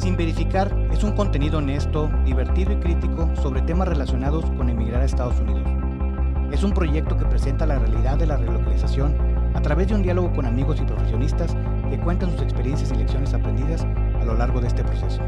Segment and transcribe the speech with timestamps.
[0.00, 5.04] Sin verificar es un contenido honesto, divertido y crítico sobre temas relacionados con emigrar a
[5.04, 5.68] Estados Unidos.
[6.50, 9.14] Es un proyecto que presenta la realidad de la relocalización
[9.54, 11.54] a través de un diálogo con amigos y profesionistas
[11.90, 15.20] que cuentan sus experiencias y lecciones aprendidas a lo largo de este proceso.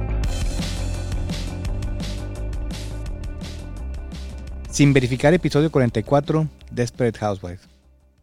[4.70, 7.68] Sin verificar episodio 44, Desperate Housewife.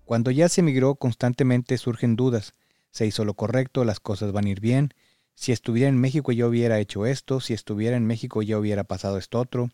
[0.03, 2.55] Cuando ya se emigró constantemente surgen dudas.
[2.89, 3.85] ¿Se hizo lo correcto?
[3.85, 4.95] ¿Las cosas van a ir bien?
[5.39, 9.17] Si estuviera en México yo hubiera hecho esto, si estuviera en México ya hubiera pasado
[9.17, 9.69] esto otro.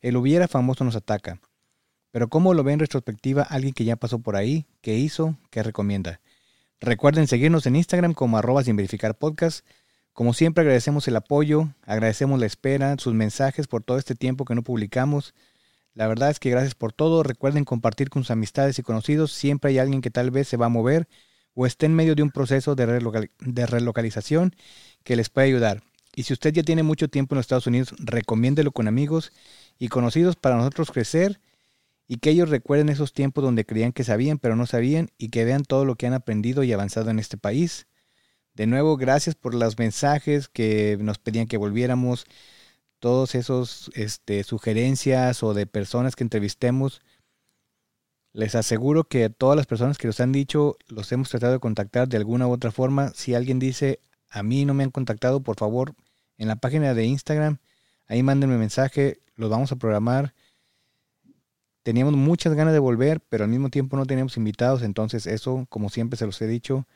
[0.00, 1.38] El hubiera famoso nos ataca.
[2.10, 4.66] Pero ¿cómo lo ve en retrospectiva alguien que ya pasó por ahí?
[4.80, 5.36] ¿Qué hizo?
[5.50, 6.20] ¿Qué recomienda?
[6.80, 9.16] Recuerden seguirnos en Instagram como arroba sin verificar.
[10.12, 14.56] Como siempre agradecemos el apoyo, agradecemos la espera, sus mensajes por todo este tiempo que
[14.56, 15.32] no publicamos.
[15.94, 17.22] La verdad es que gracias por todo.
[17.22, 19.30] Recuerden compartir con sus amistades y conocidos.
[19.30, 21.06] Siempre hay alguien que tal vez se va a mover
[21.54, 22.86] o esté en medio de un proceso de,
[23.66, 24.54] relocalización
[25.04, 25.82] que les puede ayudar.
[26.16, 29.32] Y si usted ya tiene mucho tiempo en los Estados Unidos, recomiéndelo con amigos
[29.78, 31.40] y conocidos para nosotros crecer
[32.06, 35.44] y que ellos recuerden esos tiempos donde creían que sabían pero no sabían y que
[35.44, 37.86] vean todo lo que han aprendido y avanzado en este país.
[38.54, 42.26] De nuevo, gracias por los mensajes que nos pedían que volviéramos,
[43.00, 47.02] todos esos este, sugerencias o de personas que entrevistemos.
[48.34, 52.08] Les aseguro que todas las personas que nos han dicho los hemos tratado de contactar
[52.08, 53.10] de alguna u otra forma.
[53.10, 55.94] Si alguien dice, a mí no me han contactado, por favor,
[56.36, 57.58] en la página de Instagram,
[58.08, 60.34] ahí mándenme mensaje, los vamos a programar.
[61.84, 65.88] Teníamos muchas ganas de volver, pero al mismo tiempo no teníamos invitados, entonces eso, como
[65.88, 66.88] siempre se los he dicho,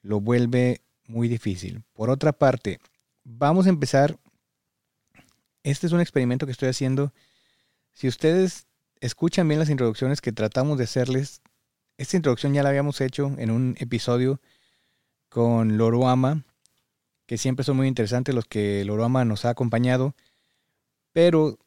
[0.00, 1.82] lo vuelve muy difícil.
[1.92, 2.80] Por otra parte,
[3.24, 4.18] vamos a empezar.
[5.64, 7.12] Este es un experimento que estoy haciendo.
[7.92, 8.66] Si ustedes
[9.02, 11.42] escuchan bien las introducciones que tratamos de hacerles.
[11.98, 14.40] Esta introducción ya la habíamos hecho en un episodio
[15.28, 16.44] con Loroama,
[17.26, 20.14] que siempre son muy interesantes los que Loroama nos ha acompañado.
[21.12, 21.58] Pero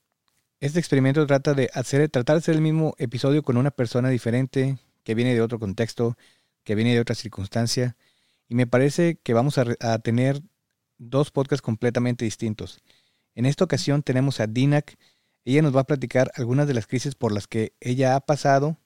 [0.62, 4.78] este experimento trata de hacer, tratar de hacer el mismo episodio con una persona diferente,
[5.04, 6.18] que viene de otro contexto,
[6.64, 7.98] que viene de otra circunstancia.
[8.48, 10.42] Y me parece que vamos a, a tener
[10.98, 12.80] dos podcasts completamente distintos.
[13.34, 14.98] En esta ocasión tenemos a Dinak,
[15.46, 18.78] ella nos va a platicar algunas de las crisis por las que ella ha pasado.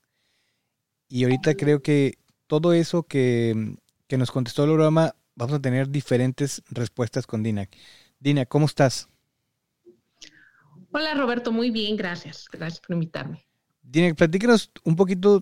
[1.08, 3.78] Y ahorita creo que todo eso que,
[4.09, 7.69] nos contestó el programa, vamos a tener diferentes respuestas con Dina.
[8.19, 9.08] Dina, ¿cómo estás?
[10.92, 12.48] Hola Roberto, muy bien, gracias.
[12.52, 13.46] Gracias por invitarme.
[13.81, 15.42] Dina, platícanos un poquito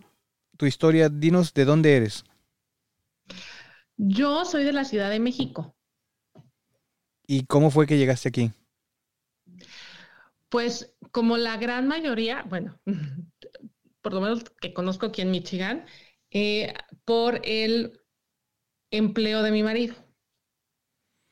[0.55, 1.09] tu historia.
[1.09, 2.23] Dinos de dónde eres.
[3.97, 5.75] Yo soy de la Ciudad de México.
[7.25, 8.51] ¿Y cómo fue que llegaste aquí?
[10.49, 12.79] Pues como la gran mayoría, bueno,
[14.03, 15.83] por lo menos que conozco aquí en Michigan,
[16.29, 17.99] eh, por el
[18.91, 19.95] empleo de mi marido,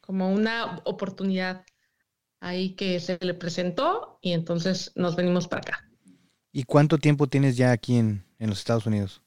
[0.02, 1.68] como una oportunidad
[2.40, 5.92] ahí que se le presentó y entonces nos venimos para acá.
[6.52, 9.22] ¿Y cuánto tiempo tienes ya aquí en, los Estados Unidos?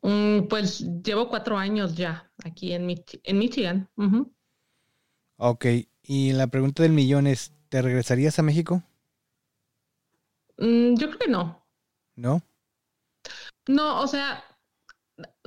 [0.00, 3.90] Mm, pues llevo cuatro años ya aquí en, en Michigan.
[5.36, 5.66] Ok,
[6.02, 8.82] y la pregunta del millón es, ¿te regresarías a México?
[10.58, 11.66] Mm, yo creo que no.
[12.16, 12.42] ¿No?
[13.68, 14.44] No, o sea,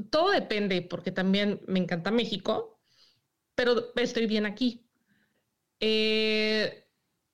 [0.10, 2.80] todo depende, porque también me encanta México,
[3.56, 4.86] pero estoy bien aquí.
[5.80, 6.86] Eh,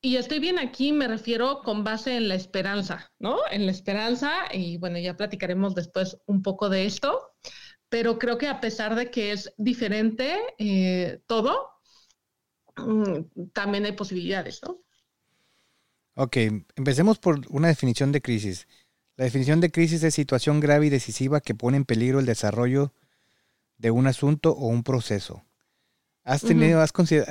[0.01, 3.39] y estoy bien aquí, me refiero con base en la esperanza, ¿no?
[3.49, 7.33] En la esperanza, y bueno, ya platicaremos después un poco de esto,
[7.89, 11.71] pero creo que a pesar de que es diferente eh, todo,
[12.77, 14.84] mm, también hay posibilidades, ¿no?
[16.15, 16.37] Ok,
[16.75, 18.67] empecemos por una definición de crisis.
[19.17, 22.93] La definición de crisis es situación grave y decisiva que pone en peligro el desarrollo
[23.77, 25.45] de un asunto o un proceso.
[26.23, 26.83] ¿Has tenido,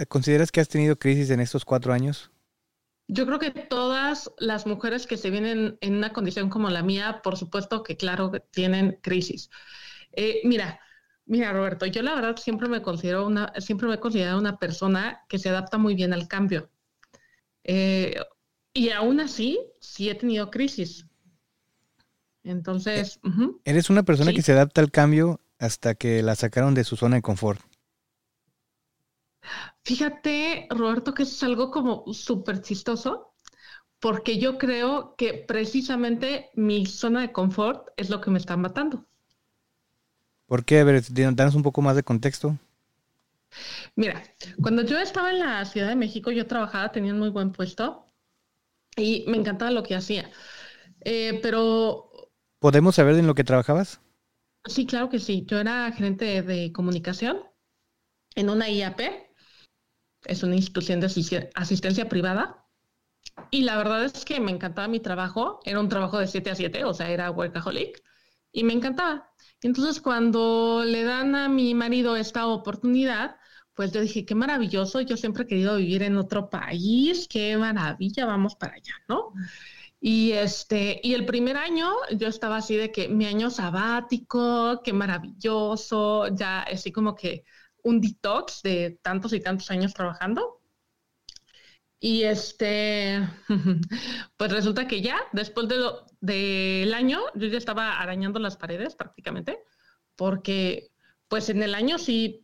[0.09, 2.31] consideras que has tenido crisis en estos cuatro años?
[3.09, 7.21] Yo creo que todas las mujeres que se vienen en una condición como la mía,
[7.23, 9.51] por supuesto que claro tienen crisis.
[10.13, 10.81] Eh, mira,
[11.27, 15.25] mira Roberto, yo la verdad siempre me considero una, siempre me he considerado una persona
[15.29, 16.71] que se adapta muy bien al cambio.
[17.65, 18.15] Eh,
[18.75, 21.07] y aún así, sí he tenido crisis.
[22.43, 23.21] Entonces...
[23.25, 26.97] Eh, eres una persona que se adapta al cambio hasta que la sacaron de su
[26.97, 27.61] zona de confort.
[29.85, 33.35] Fíjate, Roberto, que es algo como súper chistoso,
[34.01, 39.07] porque yo creo que precisamente mi zona de confort es lo que me está matando.
[40.47, 40.81] ¿Por qué?
[40.81, 42.59] A ver, danos un poco más de contexto.
[43.95, 44.23] Mira,
[44.61, 48.05] cuando yo estaba en la Ciudad de México, yo trabajaba, tenía un muy buen puesto
[48.97, 50.31] y me encantaba lo que hacía.
[51.01, 52.11] Eh, pero...
[52.59, 54.01] ¿Podemos saber en lo que trabajabas?
[54.67, 55.45] Sí, claro que sí.
[55.47, 57.43] Yo era gerente de, comunicación
[58.35, 59.01] en una IAP
[60.25, 62.65] es una institución de asistencia privada.
[63.51, 66.55] Y la verdad es que me encantaba mi trabajo, era un trabajo de 7 a
[66.55, 68.03] 7, o sea, era workaholic,
[68.53, 69.31] y me encantaba.
[69.63, 73.37] Entonces, cuando le dan a mi marido esta oportunidad,
[73.75, 78.27] pues yo dije, qué maravilloso, yo siempre he querido vivir en otro país, qué maravilla,
[78.27, 79.33] vamos para allá, ¿no?
[80.01, 84.93] Y este, y el primer año yo estaba así de que mi año sabático, qué
[84.93, 87.45] maravilloso, ya así como que
[87.83, 90.61] un detox de tantos y tantos años trabajando.
[92.01, 93.27] Y este,
[94.37, 95.77] pues resulta que ya, después de
[96.21, 99.59] del año, yo ya estaba arañando las paredes prácticamente,
[100.17, 100.91] porque
[101.29, 102.44] pues en el año sí,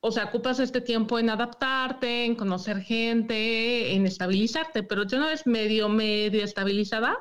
[0.00, 5.28] o sea, ocupas este tiempo en adaptarte, en conocer gente, en estabilizarte, pero yo una
[5.28, 7.18] vez medio, medio estabilizada,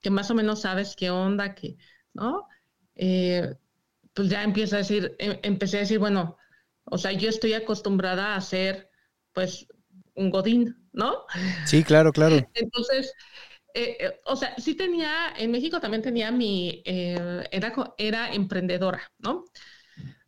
[0.00, 1.76] que más o menos sabes qué onda, que,
[2.14, 2.48] ¿no?
[2.94, 3.54] Eh,
[4.14, 6.36] pues ya empiezo a decir, em, empecé a decir, bueno,
[6.84, 8.90] o sea, yo estoy acostumbrada a hacer,
[9.32, 9.66] pues,
[10.14, 11.24] un godín, ¿no?
[11.66, 12.36] Sí, claro, claro.
[12.54, 13.12] Entonces,
[13.74, 19.10] eh, eh, o sea, sí tenía, en México también tenía mi, eh, era, era emprendedora,
[19.18, 19.44] ¿no?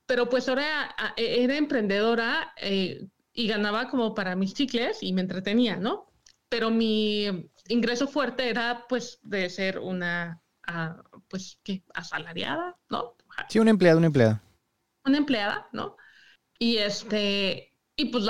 [0.06, 6.10] Pero pues ahora era emprendedora y ganaba como para mis chicles y me entretenía, ¿no?
[6.48, 11.82] Pero mi ingreso fuerte era pues de ser una, ah, pues, ¿qué?
[11.94, 13.16] Asalariada, ¿no?
[13.48, 14.42] Sí, una empleada, una empleada.
[15.04, 15.96] Una empleada, ¿no?
[16.58, 18.26] Y este, y pues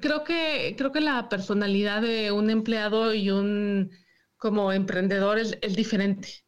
[0.00, 3.90] creo que creo que la personalidad de un empleado y un
[4.36, 6.44] como emprendedor es, diferente,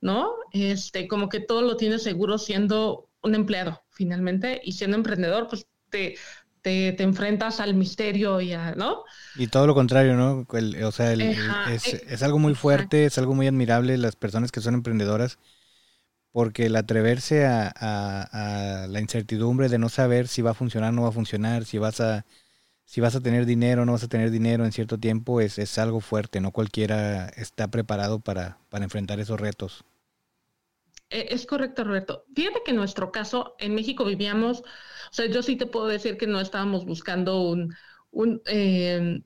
[0.00, 0.34] ¿no?
[0.52, 5.66] Este, como que todo lo tienes seguro siendo un empleado finalmente y siendo emprendedor, pues
[5.90, 6.16] te,
[6.62, 9.04] te, enfrentas al misterio y a, ¿no?
[9.36, 10.46] Y todo lo contrario, ¿no?
[10.86, 14.60] o sea, es, eh, es, algo muy fuerte, es algo muy admirable las personas que
[14.60, 15.38] son emprendedoras
[16.32, 21.02] porque el atreverse a, la incertidumbre de no saber si va a funcionar o no
[21.02, 22.24] va a funcionar, si vas a,
[22.84, 25.58] si vas a tener dinero o no vas a tener dinero en cierto tiempo, es,
[25.58, 29.84] es algo fuerte, no cualquiera está preparado para, para enfrentar esos retos.
[31.10, 32.24] E, es correcto, Roberto.
[32.34, 36.16] Fíjate que en nuestro caso, en México vivíamos, o sea, yo sí te puedo decir
[36.16, 37.74] que no estábamos buscando un,
[38.10, 39.22] un em,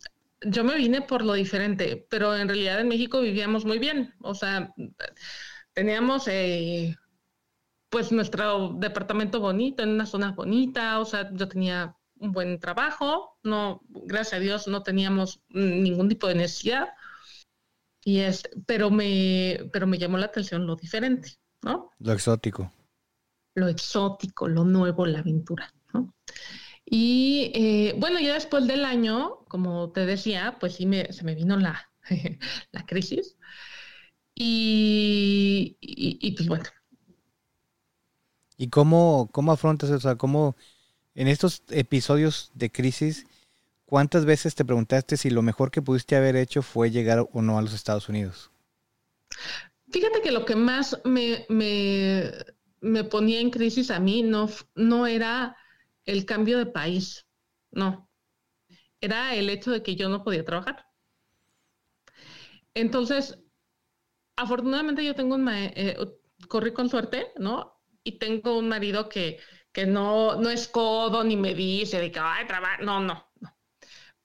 [0.46, 4.34] yo me vine por lo diferente, pero en realidad en México vivíamos muy bien, o
[4.34, 4.74] sea,
[5.72, 6.96] teníamos eh,
[7.88, 13.38] pues nuestro departamento bonito, en una zona bonita, o sea, yo tenía un buen trabajo,
[13.42, 16.88] no, gracias a Dios no teníamos ningún tipo de necesidad,
[18.04, 21.90] y es, pero me, pero me llamó la atención lo diferente, ¿no?
[21.98, 22.70] Lo exótico.
[23.54, 26.14] Lo exótico, lo nuevo, la aventura, ¿no?
[26.84, 31.34] Y eh, bueno, ya después del año, como te decía, pues sí me, se me
[31.34, 31.90] vino la,
[32.72, 33.36] la crisis.
[34.34, 35.76] Y,
[36.36, 36.64] pues bueno.
[38.56, 39.96] ¿Y cómo, cómo afrontas eso?
[39.96, 40.56] O sea, ¿cómo
[41.14, 43.26] en estos episodios de crisis,
[43.86, 47.56] cuántas veces te preguntaste si lo mejor que pudiste haber hecho fue llegar o no
[47.56, 48.50] a los Estados Unidos?
[49.94, 55.56] Fíjate que lo que más me, me, ponía en crisis a mí no, no era
[56.04, 57.28] el cambio de país,
[57.70, 58.10] no.
[59.00, 60.84] Era el hecho de que yo no podía trabajar.
[62.74, 63.38] Entonces,
[64.34, 65.96] afortunadamente yo tengo un, eh,
[66.48, 67.80] corrí con suerte, ¿no?
[68.02, 69.38] Y tengo un marido que,
[69.70, 73.56] que no, no es codo ni me dice de que, ay, trabajo, no, no, no.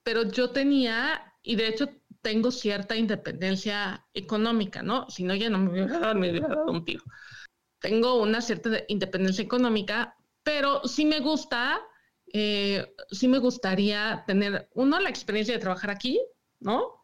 [0.02, 1.90] Pero yo tenía, y de hecho
[2.22, 5.10] tengo cierta independencia económica, ¿no?
[5.10, 7.04] Si no, ya no me hubiera dado, me hubiera dado un tiro.
[7.80, 11.80] Tengo una cierta independencia económica, pero sí me gusta,
[12.34, 16.20] eh, sí me gustaría tener, uno, la experiencia de trabajar aquí,
[16.60, 16.99] ¿no?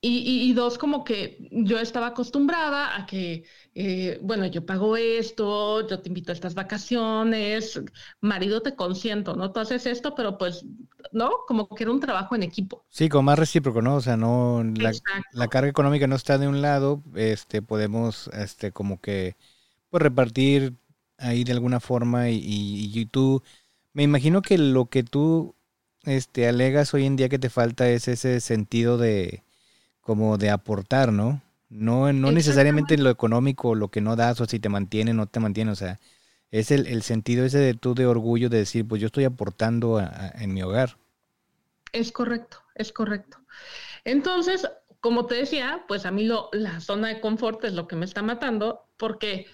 [0.00, 3.44] Y, dos, como que yo estaba acostumbrada a que,
[3.74, 7.80] eh, bueno, yo pago esto, yo te invito a estas vacaciones,
[8.20, 9.52] marido te consiento, ¿no?
[9.52, 10.64] Tú haces esto, pero pues,
[11.12, 11.30] ¿no?
[11.46, 12.84] Como que era un trabajo en equipo.
[12.88, 13.96] Sí, como más recíproco, ¿no?
[13.96, 14.64] O sea, no,
[15.32, 19.36] la, carga económica no está de un lado, este, podemos, este, como que,
[19.90, 20.76] pues repartir
[21.18, 23.42] ahí de alguna forma y, y tú,
[23.92, 25.54] me imagino que lo que tú,
[26.04, 29.42] este, alegas hoy en día que te falta es ese sentido de
[30.08, 31.42] como de aportar, ¿no?
[31.68, 35.38] No, no necesariamente lo económico, lo que no das o si te mantiene, no te
[35.38, 36.00] mantiene, o sea,
[36.50, 40.02] es el, sentido ese de tú de orgullo de decir, pues yo estoy aportando
[40.36, 40.96] en mi hogar.
[41.92, 43.36] Es correcto, es correcto.
[44.02, 44.66] Entonces,
[45.00, 48.06] como te decía, pues a mí lo, la zona de confort es lo que me
[48.06, 49.44] está matando, porque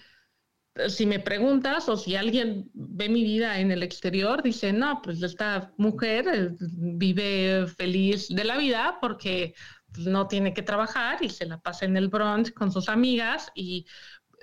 [0.75, 5.01] eh, si me preguntas o si alguien ve mi vida en el exterior, dice, no,
[5.01, 9.53] pues esta mujer eh, vive feliz de la vida porque
[9.97, 13.85] no tiene que trabajar y se la pasa en el brunch con sus amigas y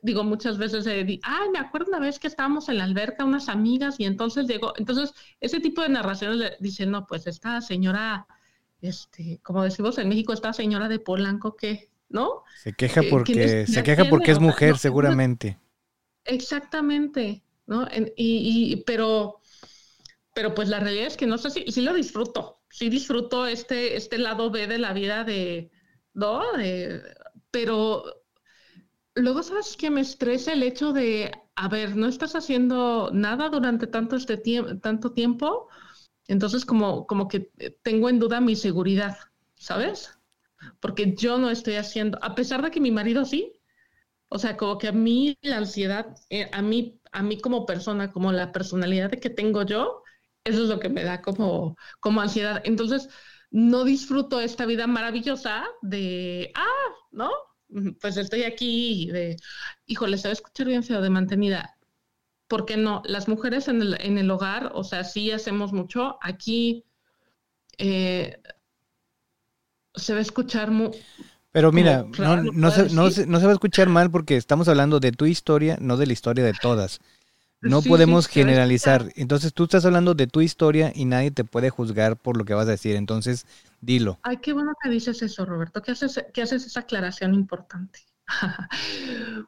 [0.02, 3.48] digo, muchas veces, eh, ay, me acuerdo una vez que estábamos en la alberca, unas
[3.48, 8.26] amigas, y entonces llegó, entonces ese tipo de narraciones le dicen, no, pues esta señora,
[8.80, 12.42] este, como decimos en México, esta señora de Polanco que, ¿no?
[12.62, 15.58] Se queja porque, se queja porque es mujer, seguramente.
[16.24, 17.86] Exactamente, ¿no?
[18.16, 19.40] y, y, pero,
[20.34, 23.96] pero pues la realidad es que no sé si, si lo disfruto, sí disfruto este,
[23.96, 25.70] este lado B de la vida de,
[26.14, 26.42] ¿no?
[27.50, 28.04] pero
[29.14, 33.86] luego sabes que me estresa el hecho de, a ver, no estás haciendo nada durante
[33.86, 35.68] tanto, este tiempo, tanto tiempo,
[36.28, 37.50] entonces como, como que
[37.82, 39.16] tengo en duda mi seguridad,
[39.54, 40.18] ¿sabes?
[40.80, 43.60] Porque yo no estoy haciendo, a pesar de que mi marido sí,
[44.28, 48.12] o sea, como que a mí la ansiedad, eh, a mí, a mí como persona,
[48.12, 50.02] como la personalidad que tengo yo,
[50.44, 52.60] eso es lo que me da como, como ansiedad.
[52.64, 53.08] Entonces,
[53.50, 57.30] no disfruto esta vida maravillosa de, ah, ¿no?
[58.00, 59.36] Pues estoy aquí de,
[59.86, 61.76] híjole, se va a escuchar bien feo de mantenida.
[62.48, 63.02] ¿Por qué no?
[63.04, 66.18] Las mujeres en el, en el hogar, o sea, sí hacemos mucho.
[66.20, 66.84] Aquí
[67.78, 68.42] eh,
[69.94, 70.90] se va a escuchar muy...
[71.50, 74.68] Pero mira, no, no, se, no, se, no, se, va a escuchar mal porque estamos
[74.68, 77.00] hablando de tu historia, no de la historia de todas.
[77.62, 79.12] No podemos generalizar.
[79.14, 82.54] Entonces tú estás hablando de tu historia y nadie te puede juzgar por lo que
[82.54, 82.96] vas a decir.
[82.96, 83.46] Entonces,
[83.80, 84.18] dilo.
[84.22, 85.80] Ay, qué bueno que dices eso, Roberto.
[85.80, 88.00] ¿Qué haces, haces esa aclaración importante?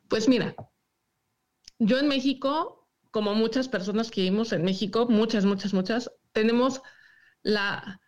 [0.09, 0.55] pues mira,
[1.81, 6.83] yo en México, como muchas personas que vivimos en México, muchas, muchas, muchas, tenemos
[7.43, 8.01] la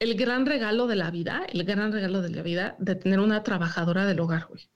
[0.00, 3.42] el gran regalo de la vida, el gran regalo de la vida de tener una
[3.42, 4.70] trabajadora del hogar, güey.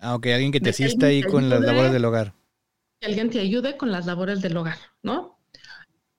[0.00, 2.37] Ah, ok, alguien que te asista ahí con las labores del hogar
[3.00, 5.40] que alguien te ayude con las labores del hogar, ¿no?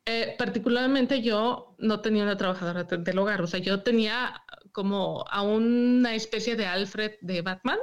[0.05, 5.43] Eh, particularmente yo no tenía una trabajadora del hogar, o sea, yo tenía como a
[5.43, 7.77] una especie de Alfred de Batman,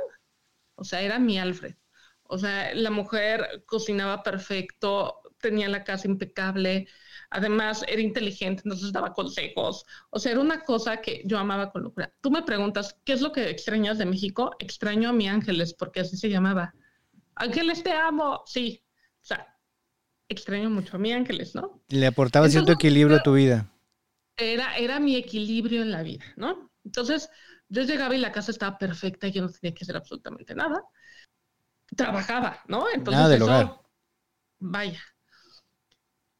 [0.76, 1.76] o sea, era mi Alfred.
[2.24, 6.88] O sea, la mujer cocinaba perfecto, tenía la casa impecable,
[7.30, 9.84] además era inteligente, entonces daba consejos.
[10.10, 12.12] O sea, era una cosa que yo amaba con locura.
[12.20, 14.56] Tú me preguntas, ¿qué es lo que extrañas de México?
[14.58, 16.74] Extraño a mi Ángeles, porque así se llamaba.
[17.36, 18.42] Ángeles, te amo.
[18.46, 18.82] Sí,
[19.26, 19.58] o sea,
[20.28, 21.82] extraño mucho a mi Ángeles, ¿no?
[21.88, 23.72] Le aportaba cierto equilibrio a tu vida.
[24.36, 26.70] Era, era mi equilibrio en la vida, ¿no?
[26.84, 27.28] Entonces,
[27.68, 30.80] yo llegaba y la casa estaba perfecta y yo no tenía que hacer absolutamente nada.
[31.96, 32.86] Trabajaba, ¿no?
[32.88, 33.80] Entonces, nada del hogar.
[34.60, 35.02] Vaya.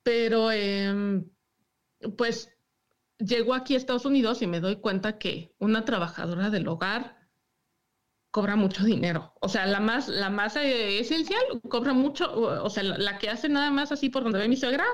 [0.05, 1.29] Pero, em,
[2.17, 2.51] pues,
[3.19, 7.16] llego aquí a Estados Unidos y me doy cuenta que una trabajadora del hogar
[8.31, 9.33] cobra mucho dinero.
[9.41, 12.31] O sea, la más, la más eh, esencial cobra mucho,
[12.63, 14.85] o, sea, la, que hace nada más así por donde ve mi suegra,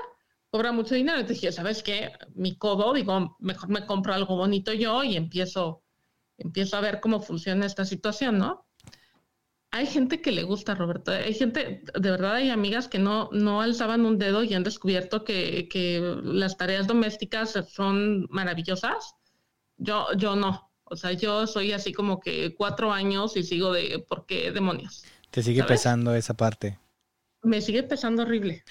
[0.49, 1.19] cobra mucho dinero.
[1.19, 2.11] Entonces dije, ¿sabes qué?
[2.35, 5.83] Mi codo, digo, mejor me compro algo bonito yo y empiezo,
[6.37, 8.65] empiezo a ver cómo funciona esta situación, ¿no?
[9.71, 11.11] Hay gente que le gusta, Roberto.
[11.11, 15.23] Hay gente, de verdad, hay amigas que no, no alzaban un dedo y han descubierto
[15.23, 19.15] que, que las tareas domésticas son maravillosas.
[19.77, 20.72] Yo, yo no.
[20.93, 25.03] O sea, yo soy así como que cuatro años y sigo de, ¿por qué demonios?
[25.31, 26.77] ¿Te sigue pesando esa parte?
[27.41, 28.63] Me sigue pesando horrible.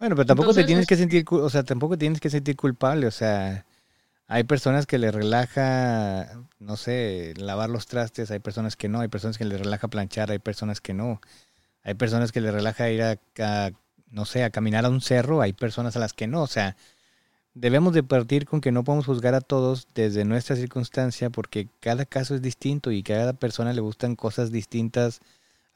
[0.00, 3.12] Bueno, pero tampoco te tienes que sentir, o sea, tampoco tienes que sentir culpable, o
[3.12, 3.64] sea,
[4.26, 9.08] hay personas que le relaja, no sé, lavar los trastes, hay personas que no, hay
[9.08, 11.20] personas que le relaja planchar, hay personas que no,
[11.84, 13.70] hay personas que le relaja ir a, a
[14.10, 16.76] no sé, a caminar a un cerro, hay personas a las que no, o sea,
[17.54, 22.04] Debemos de partir con que no podemos juzgar a todos desde nuestra circunstancia porque cada
[22.04, 25.20] caso es distinto y cada persona le gustan cosas distintas.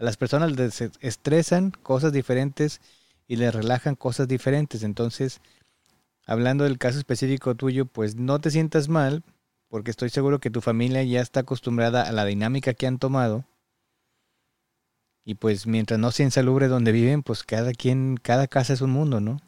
[0.01, 2.81] A las personas les estresan cosas diferentes
[3.29, 4.83] y les relajan cosas diferentes.
[4.83, 5.41] Entonces,
[6.27, 9.23] hablando del caso específico tuyo, pues no te sientas mal
[9.69, 13.45] porque estoy seguro que tu familia ya está acostumbrada a la dinámica que han tomado.
[15.25, 18.91] Y pues mientras no sea insalubre donde viven, pues cada quien, cada casa es un
[18.91, 19.39] mundo, ¿no?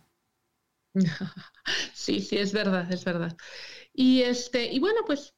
[1.94, 3.36] Sí, sí, es verdad, es verdad.
[3.92, 5.34] Y este, y bueno, pues,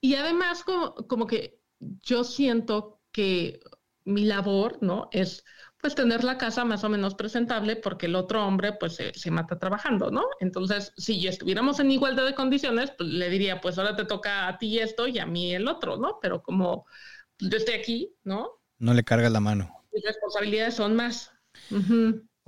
[0.00, 3.60] y además como, como que yo siento que
[4.04, 5.08] mi labor, ¿no?
[5.12, 5.44] Es
[5.80, 9.58] pues tener la casa más o menos presentable porque el otro hombre pues se, mata
[9.58, 10.24] trabajando, ¿no?
[10.40, 14.58] Entonces, si estuviéramos en igualdad de condiciones, pues le diría, pues ahora te toca a
[14.58, 16.18] ti esto y a mí el otro, ¿no?
[16.20, 16.86] Pero como
[17.38, 18.50] yo estoy aquí, ¿no?
[18.78, 19.84] No le carga la mano.
[19.92, 21.32] Mis responsabilidades son más.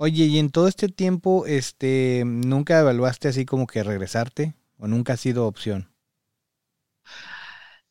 [0.03, 4.55] Oye, y en todo este tiempo, este, ¿nunca evaluaste así como que regresarte?
[4.79, 5.93] ¿O nunca ha sido opción?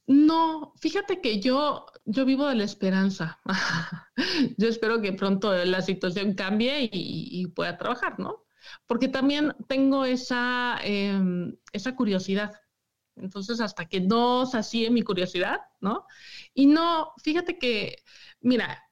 [0.09, 3.39] No, fíjate que yo, yo vivo de la esperanza.
[4.59, 8.45] yo espero que pronto la situación cambie y, pueda trabajar, ¿no?
[8.89, 12.51] Porque también tengo esa, em, esa curiosidad.
[13.15, 16.07] Entonces, hasta que no sacie mi curiosidad, ¿no?
[16.55, 18.03] Y no, fíjate que,
[18.41, 18.83] mira,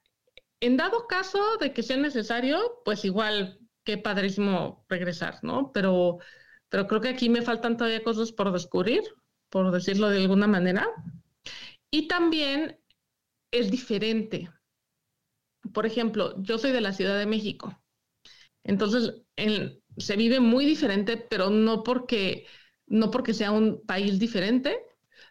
[0.61, 5.71] en dado caso de que sea necesario, pues igual, qué padrísimo regresar, ¿no?
[5.71, 6.19] Pero,
[6.69, 9.01] pero creo que aquí me faltan todavía cosas por descubrir,
[9.49, 10.87] por decirlo de alguna manera.
[11.91, 12.79] Y también
[13.51, 14.49] es diferente.
[15.73, 17.81] Por ejemplo, yo soy de la Ciudad de México.
[18.63, 19.13] Entonces,
[19.97, 22.45] se vive muy diferente, pero no porque,
[22.87, 24.79] no porque sea un país diferente,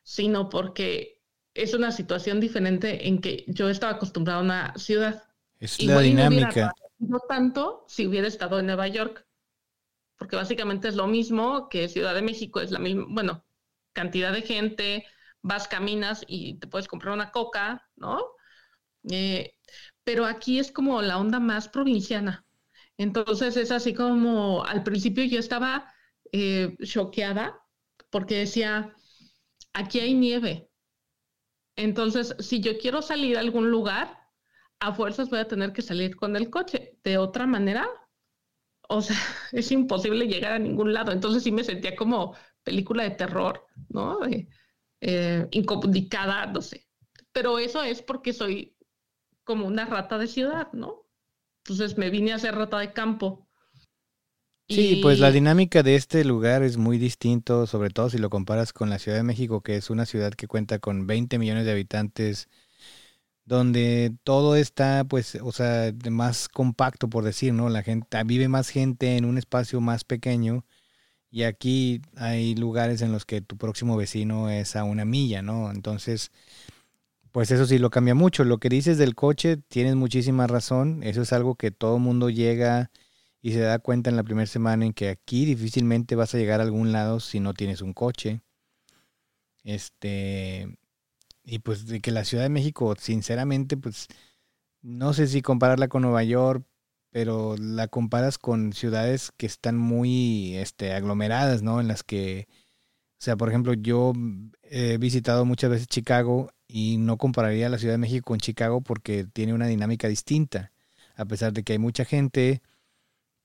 [0.02, 1.17] sino porque
[1.62, 5.24] es una situación diferente en que yo estaba acostumbrado a una ciudad.
[5.58, 6.72] Es la dinámica.
[6.98, 9.26] No tanto si hubiera estado en Nueva York,
[10.16, 13.44] porque básicamente es lo mismo que Ciudad de México, es la misma, bueno,
[13.92, 15.06] cantidad de gente,
[15.42, 18.24] vas, caminas y te puedes comprar una coca, ¿no?
[19.10, 19.54] Eh,
[20.04, 22.44] pero aquí es como la onda más provinciana.
[22.96, 25.92] Entonces es así como al principio yo estaba
[26.32, 27.60] eh, choqueada
[28.10, 28.94] porque decía,
[29.72, 30.67] aquí hay nieve.
[31.78, 34.18] Entonces, si yo quiero salir a algún lugar,
[34.80, 36.98] a fuerzas voy a tener que salir con el coche.
[37.04, 37.88] De otra manera,
[38.88, 39.16] o sea,
[39.52, 41.12] es imposible llegar a ningún lado.
[41.12, 44.18] Entonces sí me sentía como película de terror, ¿no?
[45.00, 46.88] Eh, incomunicada, no sé.
[47.32, 48.76] Pero eso es porque soy
[49.44, 51.06] como una rata de ciudad, ¿no?
[51.64, 53.47] Entonces me vine a ser rata de campo.
[54.70, 58.72] Sí, pues la dinámica de este lugar es muy distinto, sobre todo si lo comparas
[58.74, 61.72] con la Ciudad de México, que es una ciudad que cuenta con 20 millones de
[61.72, 62.48] habitantes,
[63.44, 67.68] donde todo está, pues, o sea, más compacto, por decir, ¿no?
[67.70, 70.64] La gente, vive más gente en un espacio más pequeño
[71.30, 75.70] y aquí hay lugares en los que tu próximo vecino es a una milla, ¿no?
[75.70, 76.32] Entonces,
[77.32, 78.44] pues eso sí lo cambia mucho.
[78.44, 81.02] Lo que dices del coche, tienes muchísima razón.
[81.02, 82.90] Eso es algo que todo mundo llega
[83.40, 86.60] y se da cuenta en la primera semana en que aquí difícilmente vas a llegar
[86.60, 88.42] a algún lado si no tienes un coche.
[89.64, 90.78] Este,
[91.44, 94.08] y pues de que la Ciudad de México, sinceramente, pues
[94.82, 96.64] no sé si compararla con Nueva York,
[97.10, 101.80] pero la comparas con ciudades que están muy este, aglomeradas, ¿no?
[101.80, 104.12] En las que, o sea, por ejemplo, yo
[104.62, 109.24] he visitado muchas veces Chicago y no compararía la Ciudad de México con Chicago porque
[109.24, 110.72] tiene una dinámica distinta.
[111.16, 112.62] A pesar de que hay mucha gente,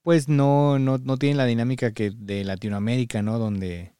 [0.03, 3.39] pues no, no, no tiene la dinámica que de Latinoamérica, ¿no?
[3.39, 3.95] Donde,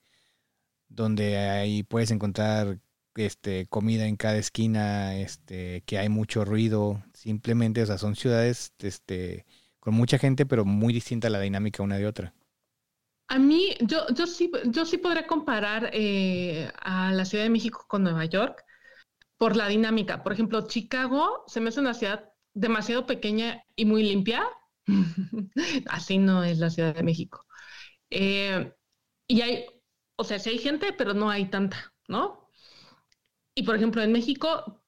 [0.90, 2.80] donde ahí puedes encontrar
[3.16, 8.74] este, comida en cada esquina, este, que hay mucho ruido, simplemente, o sea, son ciudades
[8.80, 9.46] este,
[9.80, 12.34] con mucha gente, pero muy distinta la dinámica una de otra.
[13.30, 17.86] A mí, yo, yo sí, yo sí podría comparar eh, a la Ciudad de México
[17.88, 18.64] con Nueva York
[19.38, 20.22] por la dinámica.
[20.24, 24.44] Por ejemplo, Chicago se me hace una ciudad demasiado pequeña y muy limpia.
[25.88, 27.46] Así no es la Ciudad de México.
[28.10, 28.74] Eh,
[29.28, 29.66] y hay,
[30.16, 32.50] o sea, sí hay gente, pero no hay tanta, ¿no?
[33.56, 34.84] Y por ejemplo, en México,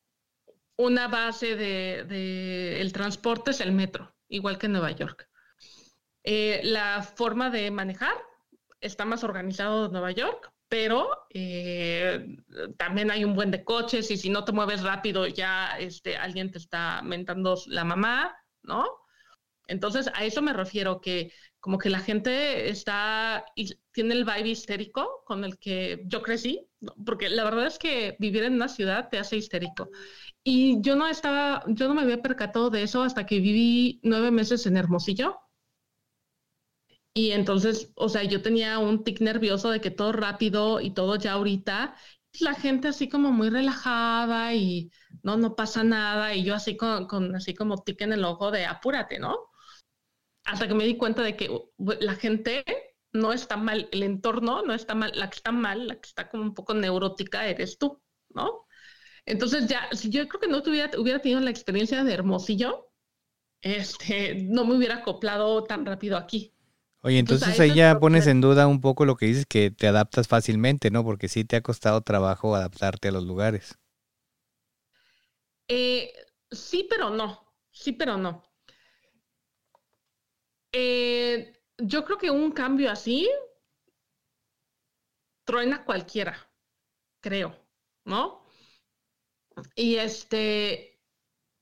[0.78, 5.30] una base del de, transporte es el metro, igual que en Nueva York.
[6.24, 8.16] Eh, la forma de manejar
[8.82, 12.38] está más organizado en Nueva York, pero eh,
[12.78, 16.52] también hay un buen de coches y si no te mueves rápido ya este, alguien
[16.52, 19.05] te está mentando la mamá, ¿no?
[19.68, 23.46] Entonces, a eso me refiero, que como que la gente está
[23.92, 26.68] tiene el vibe histérico con el que yo crecí,
[27.06, 29.90] porque la verdad es que vivir en una ciudad te hace histérico.
[30.44, 34.32] Y yo no estaba, yo no me había percatado de eso hasta que viví nueve
[34.32, 35.38] meses en Hermosillo.
[37.14, 41.16] Y entonces, o sea, yo tenía un tic nervioso de que todo rápido y todo
[41.16, 41.96] ya ahorita,
[42.42, 44.92] la gente así como muy relajada y
[45.24, 46.34] no, no pasa nada.
[46.36, 49.38] Y yo así con, con así como tic en el ojo de apúrate, ¿no?
[50.46, 52.64] Hasta que me di cuenta de que la gente
[53.12, 56.30] no está mal, el entorno no está mal, la que está mal, la que está
[56.30, 58.66] como un poco neurótica eres tú, ¿no?
[59.26, 62.92] Entonces ya, si yo creo que no tuviera, hubiera tenido la experiencia de Hermosillo,
[63.62, 66.54] este, no me hubiera acoplado tan rápido aquí.
[67.02, 70.28] Oye, entonces, ahí ya pones en duda un poco lo que dices que te adaptas
[70.28, 71.04] fácilmente, ¿no?
[71.04, 73.78] Porque sí te ha costado trabajo adaptarte a los lugares.
[75.68, 76.12] Eh,
[76.52, 77.54] sí, pero no.
[77.72, 78.44] Sí, pero no.
[80.78, 83.30] Eh, yo creo que un cambio así
[85.46, 86.36] truena cualquiera,
[87.22, 87.56] creo,
[88.04, 88.44] ¿no?
[89.74, 91.00] Y este,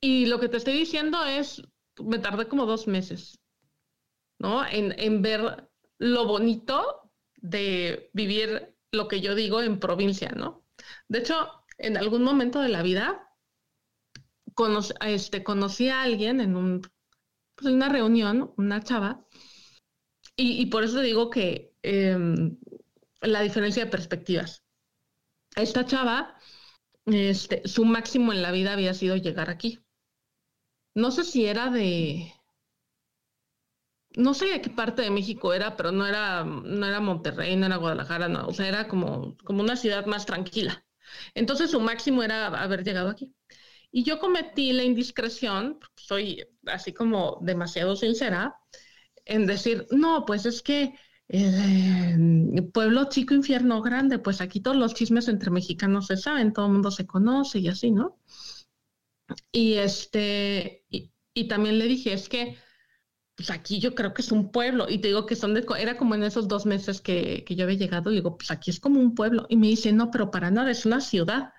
[0.02, 1.62] y lo que te estoy diciendo es,
[2.04, 3.40] me tardé como dos meses,
[4.40, 4.66] ¿no?
[4.66, 10.66] En, en ver lo bonito de vivir lo que yo digo en provincia, ¿no?
[11.08, 13.30] De hecho, en algún momento de la vida,
[15.02, 16.82] este, conocí a alguien en un
[17.56, 19.26] pues, una reunión, una chava,
[20.36, 22.58] y, por eso digo que em,
[23.22, 24.64] la diferencia de perspectivas.
[25.56, 26.38] Esta chava,
[27.06, 29.80] este, su máximo en la vida había sido llegar aquí.
[30.96, 32.34] no sé si era de,
[34.16, 37.66] no sé de qué parte de México era, pero no era, no era Monterrey, no
[37.66, 40.86] era Guadalajara, no, o sea, era como, como una ciudad más tranquila.
[41.36, 43.34] Entonces su máximo era haber llegado aquí.
[43.96, 48.56] Y yo cometí la indiscreción, soy así como demasiado sincera,
[49.24, 50.96] en decir, no, pues es que
[51.28, 56.66] el pueblo chico, infierno grande, pues aquí todos los chismes entre mexicanos se saben, todo
[56.66, 58.18] el mundo se conoce y así, ¿no?
[59.52, 62.58] Y este, y también le dije, es que
[63.36, 64.88] pues aquí yo creo que es un pueblo.
[64.90, 67.66] Y te digo que son de, era como en esos dos meses que, que yo
[67.66, 69.46] había llegado, digo, pues aquí es como un pueblo.
[69.50, 71.50] Y me dice, no, pero para nada, es una ciudad.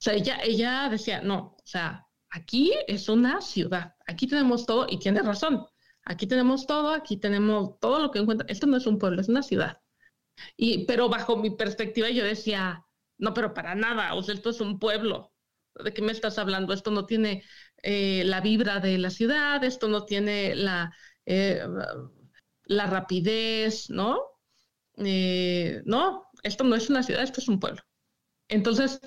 [0.00, 4.98] O sea, ella, ella decía, no, sea, aquí es una ciudad, aquí tenemos todo, y
[4.98, 5.66] tiene razón,
[6.04, 8.46] aquí tenemos todo, aquí tenemos todo lo que encuentra.
[8.48, 9.78] Esto no es un pueblo, es una ciudad.
[10.56, 12.84] Y, pero bajo mi perspectiva yo decía,
[13.18, 15.32] no, pero para nada, o sea, esto es un pueblo.
[15.74, 16.72] ¿De qué me estás hablando?
[16.72, 17.44] Esto no tiene
[17.82, 20.94] eh, la vibra de la ciudad, esto no tiene la,
[21.26, 21.64] eh,
[22.64, 24.20] la rapidez, ¿no?
[24.96, 27.82] Eh, no, esto no es una ciudad, esto es un pueblo.
[28.48, 29.00] Entonces,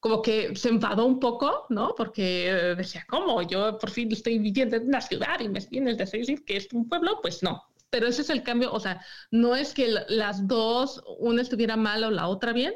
[0.00, 1.94] como que se enfadó un poco, ¿no?
[1.94, 3.42] Porque decía, ¿cómo?
[3.42, 6.68] Yo por fin estoy viviendo en una ciudad y me vienes de decir que es
[6.72, 7.62] un pueblo, pues no.
[7.90, 12.04] Pero ese es el cambio, o sea, no es que las dos, una estuviera mal
[12.04, 12.74] o la otra bien,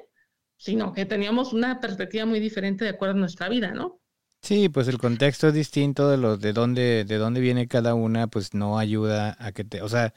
[0.56, 4.00] sino que teníamos una perspectiva muy diferente de acuerdo a nuestra vida, ¿no?
[4.42, 8.26] Sí, pues el contexto es distinto de lo de dónde de dónde viene cada una,
[8.26, 10.12] pues no ayuda a que te, o sea,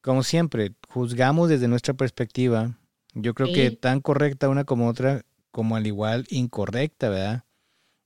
[0.00, 2.78] como siempre, juzgamos desde nuestra perspectiva.
[3.14, 5.24] Yo creo que tan correcta una como otra,
[5.54, 7.44] como al igual incorrecta, ¿verdad?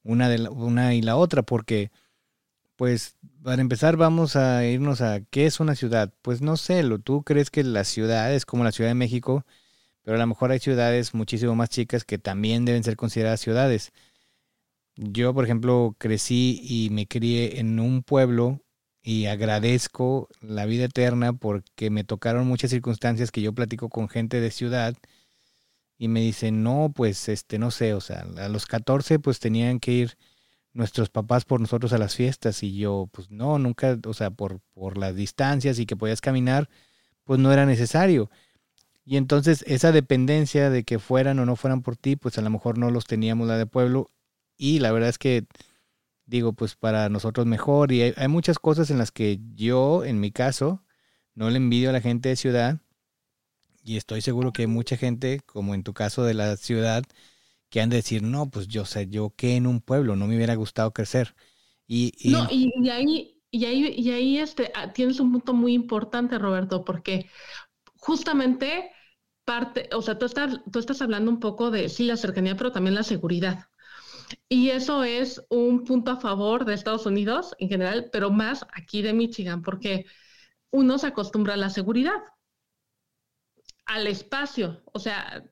[0.03, 1.91] Una de una y la otra, porque
[2.77, 6.13] pues para empezar vamos a irnos a qué es una ciudad.
[6.21, 9.47] Pues no sé, lo tú crees que la ciudad es como la Ciudad de México,
[10.03, 13.93] pero a lo mejor hay ciudades muchísimo más chicas que también deben ser consideradas ciudades.
[14.97, 18.61] Yo, por ejemplo, crecí y me crié en un pueblo
[19.03, 24.41] y agradezco la vida eterna porque me tocaron muchas circunstancias que yo platico con gente
[24.43, 24.95] de ciudad
[25.99, 29.81] y me dicen, no, pues, este, no sé, o sea, a los 14 pues tenían
[29.81, 30.19] que ir
[30.73, 34.61] nuestros papás por nosotros a las fiestas y yo, pues no, nunca, o sea, por,
[34.75, 36.69] por las distancias y que podías caminar,
[37.25, 38.31] pues no era necesario.
[39.05, 42.51] Y entonces esa dependencia de que fueran o no fueran por ti, pues a lo
[42.51, 44.11] mejor no los teníamos la de pueblo.
[44.57, 45.47] Y la verdad es que
[46.29, 47.91] digo, pues para nosotros mejor.
[47.91, 50.85] Y hay, muchas cosas en las que yo, en mi caso,
[51.35, 52.81] no le envidio a la gente de ciudad
[53.89, 57.05] y estoy seguro que hay mucha gente, como en tu caso de la ciudad,
[57.71, 60.37] que han de decir, no, pues yo sé, yo que en un pueblo, no me
[60.37, 61.35] hubiera gustado crecer.
[61.87, 66.39] Y, No, y, ahí, y ahí, y ahí este, ah, tienes un punto muy importante,
[66.39, 67.31] Roberto, porque
[67.97, 68.91] justamente
[69.45, 72.73] parte, o sea, tú estás, tú estás hablando un poco de, sí, la cercanía, pero
[72.73, 73.69] también la seguridad.
[74.49, 79.01] Y eso es un punto a favor de Estados Unidos en general, pero más aquí
[79.01, 80.05] de Michigan, porque
[80.71, 82.17] uno se acostumbra a la seguridad,
[83.89, 84.83] al espacio.
[84.95, 85.45] O sea,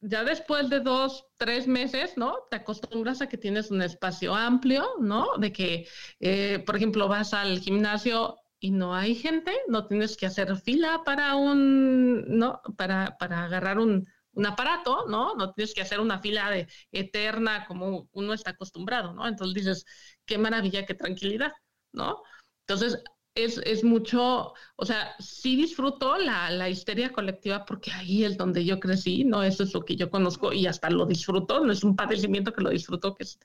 [0.00, 2.36] ya después de dos, tres meses, ¿no?
[2.50, 5.38] Te acostumbras a que tienes un espacio amplio, ¿no?
[5.38, 5.88] De que,
[6.20, 11.02] eh, por ejemplo, vas al gimnasio y no hay gente, no tienes que hacer fila
[11.04, 12.60] para un, ¿no?
[12.76, 15.34] Para, para agarrar un, un aparato, ¿no?
[15.36, 16.50] No tienes que hacer una fila
[16.92, 19.26] eterna como uno está acostumbrado, ¿no?
[19.28, 19.86] Entonces dices,
[20.26, 21.52] qué maravilla, qué tranquilidad,
[21.92, 22.22] ¿no?
[22.66, 23.02] Entonces,
[23.34, 28.64] es, es mucho, o sea, sí disfruto la, la, histeria colectiva porque ahí es donde
[28.64, 29.42] yo crecí, ¿no?
[29.42, 32.62] Eso es lo que yo conozco y hasta lo disfruto, no es un padecimiento que
[32.62, 33.40] lo disfruto, que es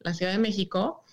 [0.00, 1.04] la Ciudad de México.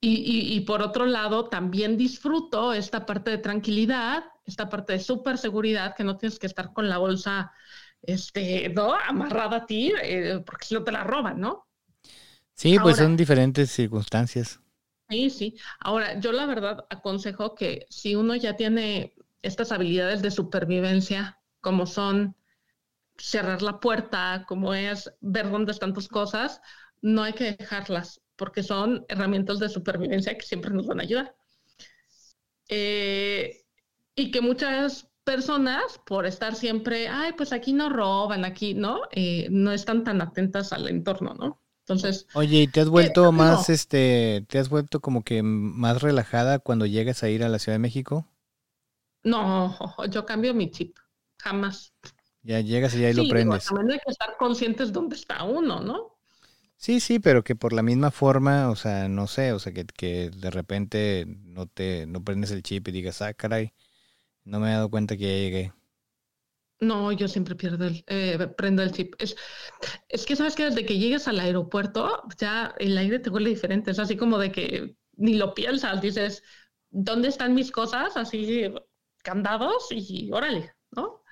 [0.00, 5.00] Y, y, y por otro lado, también disfruto esta parte de tranquilidad, esta parte de
[5.00, 7.52] super seguridad, que no tienes que estar con la bolsa
[8.02, 8.94] este, ¿no?
[8.94, 11.66] Amarrada a ti, eh, porque si no te la roban, ¿no?
[12.54, 14.60] Sí, pues son diferentes circunstancias.
[15.08, 15.56] Sí, sí.
[15.80, 21.86] Ahora, yo la verdad aconsejo que si uno ya tiene estas habilidades de supervivencia, como
[21.86, 22.34] son
[23.18, 26.60] cerrar la puerta, como es ver dónde están tus cosas,
[27.02, 31.36] no hay que dejarlas, porque son herramientas de supervivencia que siempre nos van a ayudar.
[32.68, 33.64] Eh,
[34.14, 39.00] y que muchas personas, por estar siempre, ay, pues aquí no roban, aquí, ¿no?
[39.12, 41.60] Eh, no están tan atentas al entorno, ¿no?
[41.88, 42.26] Entonces.
[42.34, 46.84] Oye, ¿y te has vuelto más, este, te has vuelto como que más relajada cuando
[46.84, 48.26] llegas a ir a la Ciudad de México?
[49.24, 49.76] No,
[50.10, 50.96] yo cambio mi chip,
[51.38, 51.92] jamás.
[52.42, 53.64] Ya llegas y ahí lo prendes.
[53.64, 56.16] Sí, también hay que estar conscientes dónde está uno, ¿no?
[56.76, 59.84] Sí, sí, pero que por la misma forma, o sea, no sé, o sea, que,
[59.86, 63.72] que de repente no te, no prendes el chip y digas, ah, caray,
[64.44, 65.72] no me he dado cuenta que ya llegué.
[66.80, 69.14] No, yo siempre pierdo el, eh, prendo el chip.
[69.18, 69.34] Es,
[70.08, 73.90] es que sabes que desde que llegues al aeropuerto, ya el aire te huele diferente.
[73.90, 76.42] Es así como de que ni lo piensas, dices,
[76.90, 78.16] ¿dónde están mis cosas?
[78.16, 78.64] Así,
[79.22, 81.22] candados y órale, ¿no?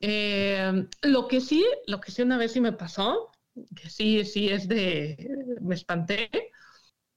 [0.00, 3.30] Eh, lo que sí, lo que sí una vez sí me pasó,
[3.76, 5.28] que sí, sí es de,
[5.62, 6.30] me espanté,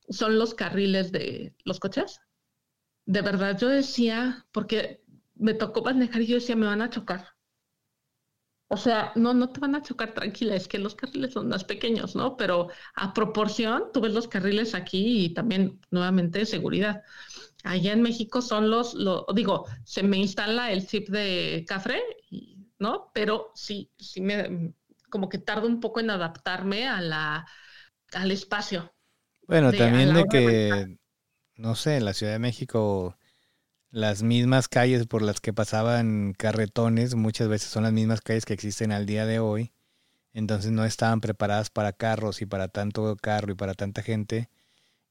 [0.09, 2.21] son los carriles de los coches.
[3.05, 5.03] De verdad, yo decía, porque
[5.35, 7.34] me tocó manejar y yo decía, me van a chocar.
[8.67, 11.63] O sea, no, no te van a chocar tranquila, es que los carriles son más
[11.63, 12.35] pequeños, ¿no?
[12.35, 17.03] Pero a proporción, tú ves los carriles aquí y también nuevamente seguridad.
[17.63, 22.01] Allá en México son los, lo, digo, se me instala el chip de café,
[22.79, 23.11] ¿no?
[23.13, 24.73] Pero sí, sí me,
[25.09, 27.47] como que tardo un poco en adaptarme a la,
[28.13, 28.93] al espacio.
[29.47, 30.97] Bueno, también de que,
[31.55, 33.15] no sé, en la Ciudad de México
[33.95, 38.53] las mismas calles por las que pasaban carretones muchas veces son las mismas calles que
[38.53, 39.71] existen al día de hoy.
[40.33, 44.49] Entonces no estaban preparadas para carros y para tanto carro y para tanta gente.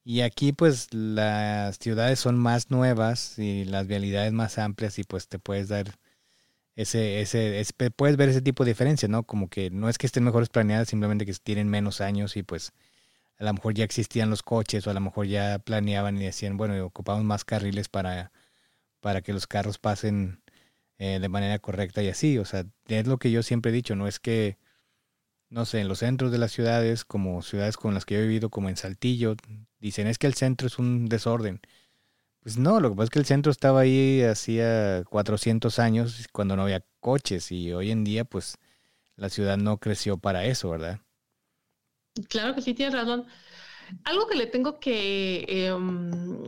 [0.03, 5.27] Y aquí pues las ciudades son más nuevas y las vialidades más amplias y pues
[5.29, 5.97] te puedes dar
[6.75, 9.23] ese, ese, puedes ver ese tipo de diferencia, ¿no?
[9.23, 12.71] Como que no es que estén mejores planeadas, simplemente que tienen menos años y pues
[13.39, 16.57] a lo mejor ya existían los coches o a lo mejor ya planeaban y decían,
[16.57, 18.31] bueno, ocupamos más carriles para
[19.05, 20.41] para que los carros pasen
[20.97, 22.39] eh, de manera correcta y así.
[22.39, 24.57] O sea, es lo que yo siempre he dicho, no es que,
[25.47, 28.23] no sé, en los centros de las ciudades, como ciudades con las que yo he
[28.23, 29.35] vivido, como en Saltillo,
[29.77, 31.61] dicen es que el centro es un desorden.
[32.41, 36.55] Pues no, lo que pasa es que el centro estaba ahí hacía 400 años cuando
[36.55, 38.55] no había coches y hoy en día pues
[39.17, 40.99] la ciudad no creció para eso, ¿verdad?
[42.27, 43.27] Claro que sí, tienes razón.
[44.03, 46.41] Algo que le tengo que em,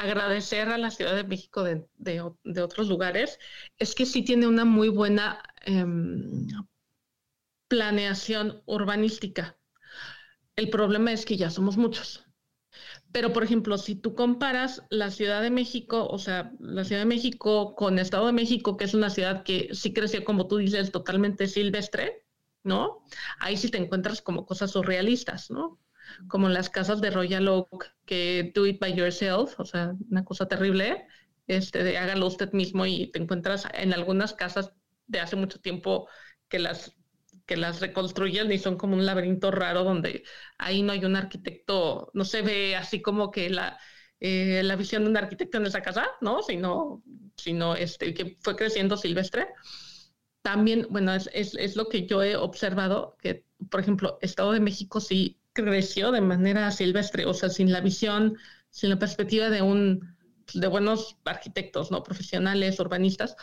[0.00, 3.38] agradecer a la Ciudad de México de, otros lugares
[3.78, 6.46] es que sí tiene una muy buena em,
[7.68, 9.58] planeación urbanística.
[10.56, 12.26] El problema es que ya somos muchos.
[13.12, 17.06] Pero, por ejemplo, si tú comparas la Ciudad de México, o sea, la Ciudad de
[17.06, 20.92] México con Estado de México, que es una ciudad que sí creció, como tú dices,
[20.92, 22.24] totalmente silvestre,
[22.62, 23.04] ¿no?
[23.38, 25.78] Ahí sí te encuentras como cosas surrealistas, ¿no?
[26.28, 30.46] Como las casas de Royal Oak, que do it by yourself, o sea, una cosa
[30.48, 31.06] terrible,
[31.46, 34.72] este, de hágalo usted mismo y te encuentras en algunas casas
[35.06, 36.08] de hace mucho tiempo
[36.48, 36.96] que las
[37.46, 40.22] que las reconstruyen y son como un laberinto raro donde
[40.56, 43.76] ahí no hay un arquitecto, no se ve así como que la,
[44.20, 46.42] eh, la visión de un arquitecto en esa casa, ¿no?
[46.42, 47.02] Sino,
[47.36, 49.48] sino este, que fue creciendo silvestre.
[50.42, 54.60] También, bueno, es, es, es lo que yo he observado, que, por ejemplo, Estado de
[54.60, 58.36] México sí creció de manera silvestre, o sea, sin la visión,
[58.70, 60.16] sin la perspectiva de un
[60.54, 62.02] de buenos arquitectos, ¿no?
[62.02, 63.36] Profesionales, urbanistas.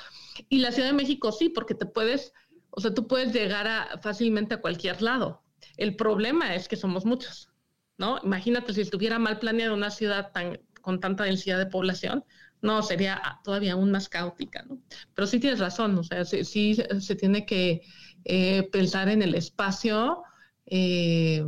[0.49, 2.33] Y la Ciudad de México sí, porque te puedes,
[2.69, 5.43] o sea, tú puedes llegar a, fácilmente a cualquier lado.
[5.77, 7.49] El problema es que somos muchos,
[7.97, 8.19] ¿no?
[8.23, 12.23] Imagínate si estuviera mal planeada una ciudad tan, con tanta densidad de población,
[12.61, 14.79] no, sería todavía aún más caótica, ¿no?
[15.13, 17.81] Pero sí tienes razón, o sea, sí, se tiene que
[18.25, 20.23] eh, pensar en el espacio,
[20.65, 21.45] eh,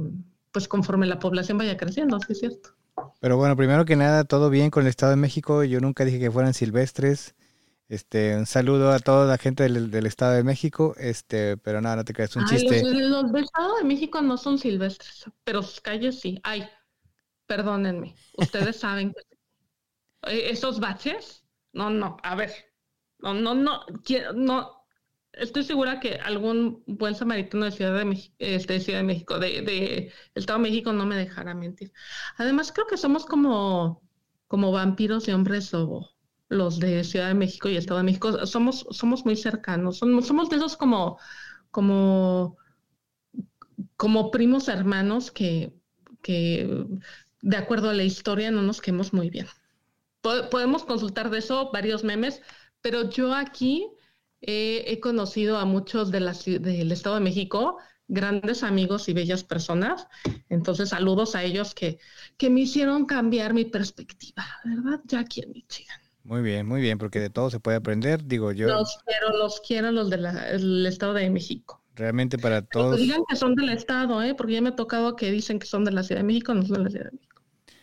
[0.52, 2.76] pues conforme la población vaya creciendo, sí es cierto.
[3.20, 5.64] Pero bueno, primero que nada, todo bien con el Estado de México.
[5.64, 7.36] Yo nunca dije que fueran silvestres.
[7.88, 10.96] Este, un saludo a toda la gente del, Estado de México.
[10.98, 12.84] Este, pero nada, no te creas, un chiste.
[12.84, 16.40] Los, del Estado de México no son silvestres, pero sus calles sí.
[16.44, 16.68] Ay,
[17.48, 18.16] perdónenme.
[18.38, 22.52] Ustedes saben que eh, esos baches, no, no, a ver,
[23.20, 23.86] no, no, no,
[24.36, 24.79] no,
[25.34, 30.12] estoy segura que algún buen samaritano de Ciudad de México, este, Ciudad de México, de,
[30.36, 31.92] Estado de México, no me dejará mentir.
[32.38, 34.02] Además, creo que somos como,
[34.48, 36.10] como vampiros y hombres lobo,
[36.50, 38.46] los de Ciudad de México y Estado de México.
[38.46, 41.20] Somos, somos muy cercanos, somos, somos de esos como,
[41.72, 42.58] como,
[43.96, 45.74] como primos hermanos que,
[46.22, 46.86] que,
[47.42, 49.48] de acuerdo a la historia, no nos quemos muy bien.
[50.22, 52.42] Podemos consultar de eso varios memes,
[52.82, 53.90] pero yo aquí
[54.42, 57.78] he conocido a muchos de la, del Estado de México,
[58.10, 60.08] grandes amigos y bellas personas.
[60.50, 62.00] Entonces, saludos a ellos que,
[62.38, 65.00] que me hicieron cambiar mi perspectiva, ¿verdad?
[65.06, 66.00] Ya aquí en Michigan.
[66.24, 68.68] Muy bien, muy bien, porque de todo se puede aprender, digo yo.
[68.68, 71.82] Los quiero, los quiero, los del Estado de México.
[71.96, 72.98] Realmente para todos.
[72.98, 74.36] Que digan que son del Estado, ¿eh?
[74.36, 76.64] porque ya me ha tocado que dicen que son de la Ciudad de México, no
[76.64, 77.42] son de la Ciudad de México.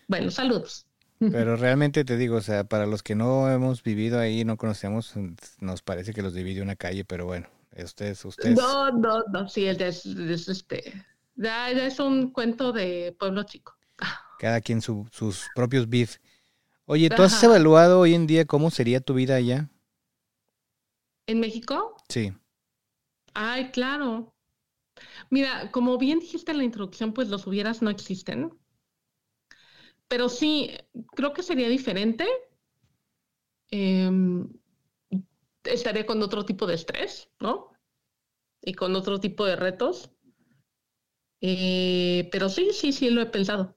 [0.09, 0.86] Bueno, saludos.
[1.18, 5.14] Pero realmente te digo, o sea, para los que no hemos vivido ahí, no conocemos,
[5.61, 7.48] nos parece que los divide una calle, pero bueno,
[7.83, 8.57] ustedes, ustedes.
[8.57, 13.76] No, no, no, sí, es, es, este, ya, es un cuento de pueblo chico.
[14.38, 16.18] Cada quien sus propios beef.
[16.85, 19.68] Oye, ¿tú has evaluado hoy en día cómo sería tu vida allá?
[21.26, 21.96] ¿En México?
[22.09, 22.33] Sí.
[23.35, 24.33] Ay, claro.
[25.31, 28.57] Mira, como bien dijiste en la introducción, pues los hubieras no existen.
[30.09, 30.71] Pero sí,
[31.14, 32.27] creo que sería diferente.
[33.71, 34.49] Em,
[35.64, 37.73] estaría con otro tipo de estrés, ¿no?
[38.62, 40.11] Y con otro tipo de retos.
[41.40, 43.77] Eh, pero sí, sí, sí, lo he pensado.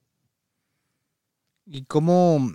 [1.65, 2.53] ¿Y cómo,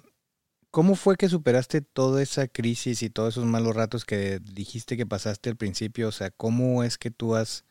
[0.71, 5.07] cómo fue que superaste toda esa crisis y todos esos malos ratos que dijiste que
[5.07, 6.09] pasaste al principio?
[6.09, 7.65] O sea, ¿cómo es que tú has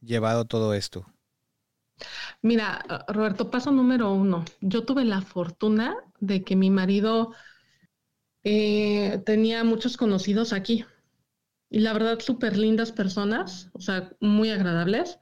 [0.00, 1.06] llevado todo esto?
[2.42, 4.44] Mira, Roberto, paso número uno.
[4.60, 7.32] Yo tuve la fortuna de que mi marido
[8.44, 10.84] eh, tenía muchos conocidos aquí.
[11.70, 15.18] Y la verdad, súper lindas personas, o sea, muy agradables.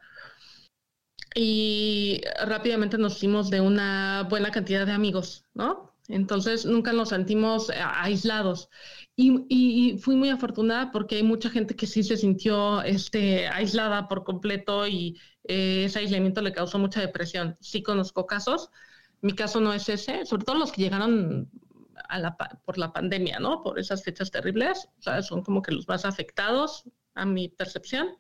[1.35, 5.88] Y rápidamente nos hicimos de una buena cantidad de amigos, ¿no?
[6.09, 8.71] Entonces nunca nos sentimos aislados.
[9.17, 14.25] Y, fui muy afortunada porque hay mucha gente que sí se sintió este, aislada por
[14.25, 17.57] completo y eh, ese aislamiento le causó mucha depresión.
[17.61, 18.71] Sí conozco casos,
[19.21, 21.51] mi caso no es ese, sobre todo los que llegaron
[22.65, 23.63] por la pandemia, ¿no?
[23.63, 28.17] Por esas fechas terribles, o sea, son como que los más afectados a mi percepción.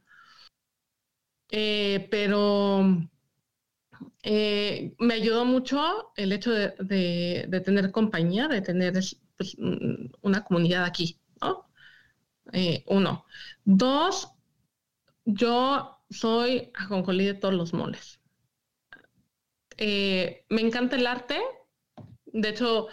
[1.51, 2.85] Eh, pero
[4.23, 8.95] eh, me ayudó mucho el hecho de, tener compañía, de tener
[9.37, 9.57] pues,
[10.23, 11.69] una comunidad aquí, ¿no?
[12.53, 13.25] Eh, uno.
[13.65, 14.29] Dos,
[15.25, 18.21] yo soy ajonjolí de todos los moles.
[19.79, 21.41] me encanta el arte.
[22.27, 22.89] De hecho,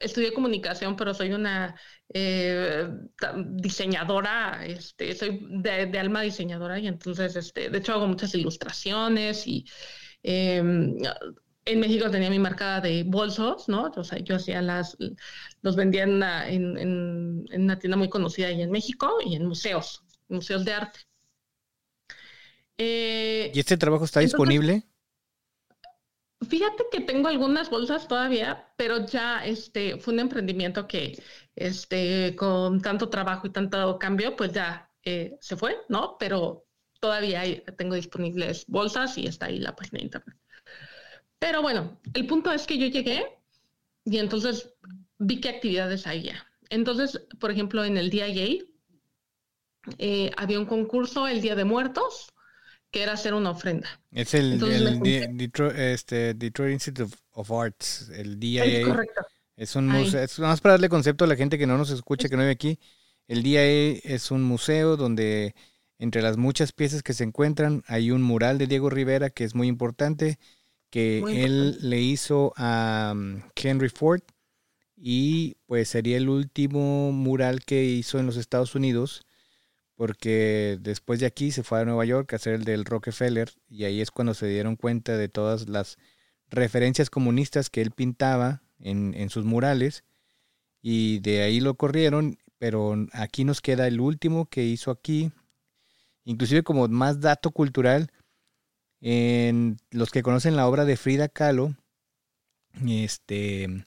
[0.00, 1.76] estudié comunicación, pero soy una
[2.14, 2.88] eh,
[3.46, 9.64] diseñadora, este, soy de, alma diseñadora y entonces, este, de hecho, hago muchas ilustraciones y
[10.22, 10.96] em,
[11.64, 13.92] en México tenía mi marca de bolsos, ¿no?
[13.96, 14.96] O sea, yo hacía las,
[15.62, 20.02] los vendía en una, en, una tienda muy conocida ahí en México y en museos,
[20.28, 21.00] museos de arte.
[22.78, 24.84] ¿Y este trabajo está disponible?
[26.48, 31.22] Fíjate que tengo algunas bolsas todavía, pero ya este fue un emprendimiento que
[31.54, 36.16] este con tanto trabajo y tanto cambio, pues ya eh, se fue, ¿no?
[36.18, 36.66] Pero
[37.02, 37.42] todavía
[37.76, 40.36] tengo disponibles bolsas y está ahí la página de internet.
[41.40, 43.26] Pero bueno, el punto es que yo llegué
[44.04, 44.70] y entonces
[45.18, 46.46] vi qué actividades había.
[46.70, 48.62] Entonces, por ejemplo, en el DIA
[49.98, 52.32] eh, había un concurso el Día de Muertos
[52.92, 54.00] que era hacer una ofrenda.
[54.12, 58.64] Es el, Detroit, este, Detroit, Institute of Arts, el DIA.
[58.64, 59.22] Es correcto.
[59.56, 62.28] Es un museo, es más para darle concepto a la gente que no nos escucha,
[62.28, 62.78] que no vive aquí.
[63.26, 63.62] El DIA
[64.04, 65.54] es un museo donde
[66.02, 69.54] entre las muchas piezas que se encuentran hay un mural de Diego Rivera que es
[69.54, 70.40] muy importante,
[70.90, 74.22] que él le hizo a um, Henry Ford
[74.96, 79.24] y pues sería el último mural que hizo en los Estados Unidos
[79.94, 83.84] porque después de aquí se fue a Nueva York a hacer el del Rockefeller y
[83.84, 85.98] ahí es cuando se dieron cuenta de todas las
[86.50, 90.02] referencias comunistas que él pintaba en, sus murales
[90.82, 95.30] y de ahí lo corrieron, pero aquí nos queda el último que hizo aquí,
[96.24, 98.10] inclusive como más dato cultural,
[99.00, 101.74] en los que conocen la obra de Frida Kahlo,
[102.86, 103.84] este,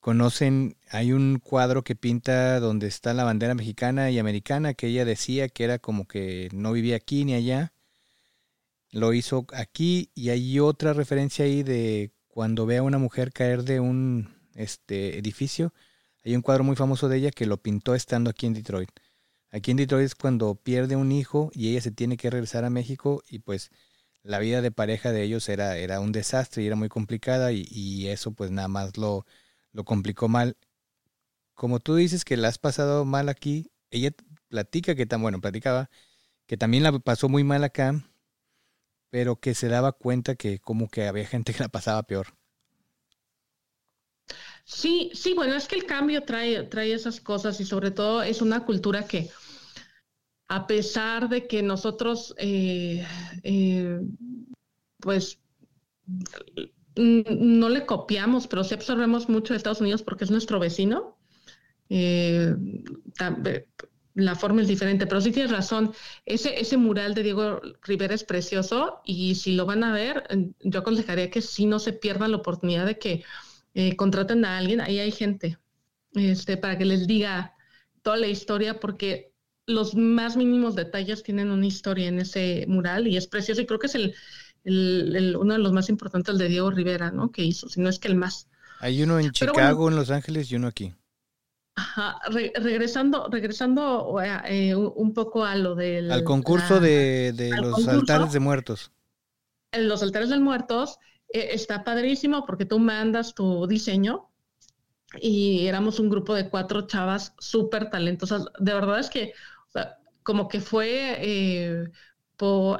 [0.00, 5.04] conocen, hay un cuadro que pinta donde está la bandera mexicana y americana que ella
[5.04, 7.72] decía que era como que no vivía aquí ni allá.
[8.92, 13.64] Lo hizo aquí y hay otra referencia ahí de cuando ve a una mujer caer
[13.64, 15.74] de un este, edificio.
[16.24, 18.90] Hay un cuadro muy famoso de ella que lo pintó estando aquí en Detroit.
[19.56, 22.70] Aquí en Detroit es cuando pierde un hijo y ella se tiene que regresar a
[22.70, 23.70] México y pues
[24.22, 27.66] la vida de pareja de ellos era, era un desastre y era muy complicada y,
[27.70, 29.26] y eso pues nada más lo,
[29.72, 30.56] lo complicó mal.
[31.54, 34.10] Como tú dices que la has pasado mal aquí, ella
[34.48, 35.90] platica que tan bueno, platicaba
[36.46, 38.04] que también la pasó muy mal acá,
[39.10, 42.36] pero que se daba cuenta que como que había gente que la pasaba peor.
[44.64, 48.42] Sí, sí, bueno, es que el cambio trae, trae esas cosas y sobre todo es
[48.42, 49.30] una cultura que
[50.48, 53.04] a pesar de que nosotros, eh,
[53.42, 54.00] eh,
[55.00, 55.40] pues,
[56.96, 61.18] no le copiamos, pero sí absorbemos mucho de Estados Unidos porque es nuestro vecino.
[61.88, 62.54] Eh,
[64.14, 65.92] la forma es diferente, pero sí tienes razón.
[66.24, 70.26] Ese, ese mural de Diego Rivera es precioso y si lo van a ver,
[70.60, 73.24] yo aconsejaría que sí no se pierdan la oportunidad de que
[73.96, 74.80] contraten a alguien.
[74.80, 75.58] Ahí hay gente
[76.14, 77.54] este, para que les diga
[78.00, 79.35] toda la historia porque
[79.66, 83.80] los más mínimos detalles tienen una historia en ese mural y es precioso y creo
[83.80, 87.30] que es el, uno de los más importantes, el de Diego Rivera, ¿no?
[87.30, 88.48] Que hizo, si no es que el más.
[88.80, 90.94] Hay uno en Chicago, en Los Ángeles y uno aquí.
[91.74, 96.10] Ajá, regresando, regresando eh, un poco a lo del...
[96.10, 98.92] Al concurso de, los altares de muertos.
[99.72, 100.98] En los altares de muertos,
[101.28, 104.30] eh, está padrísimo porque tú mandas tu diseño
[105.20, 108.46] y éramos un grupo de cuatro chavas súper talentosas.
[108.58, 109.34] De verdad es que
[110.26, 111.84] como que fue eh,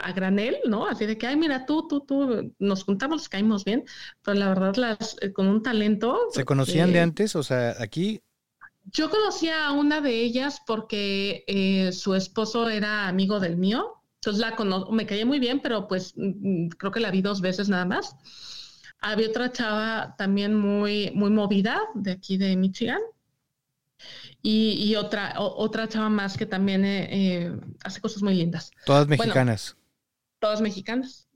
[0.02, 0.86] a granel, ¿no?
[0.86, 3.84] Así de que, ay, mira, tú, tú, tú, nos juntamos, caímos bien,
[4.22, 6.18] pero la verdad, las, eh, con un talento.
[6.32, 7.36] ¿Se conocían de antes?
[7.36, 8.20] O sea, aquí.
[8.86, 14.40] Yo conocía a una de ellas porque eh, su esposo era amigo del mío, entonces
[14.40, 17.68] la conozco, me caía muy bien, pero pues mm, creo que la vi dos veces
[17.68, 18.16] nada más.
[18.98, 23.00] Había otra chava también muy, muy movida de aquí de Michigan.
[24.48, 28.70] Y, otra, otra chava más que también eh, eh, hace cosas muy lindas.
[28.84, 29.76] Todas mexicanas.
[30.38, 31.26] todas mexicanas.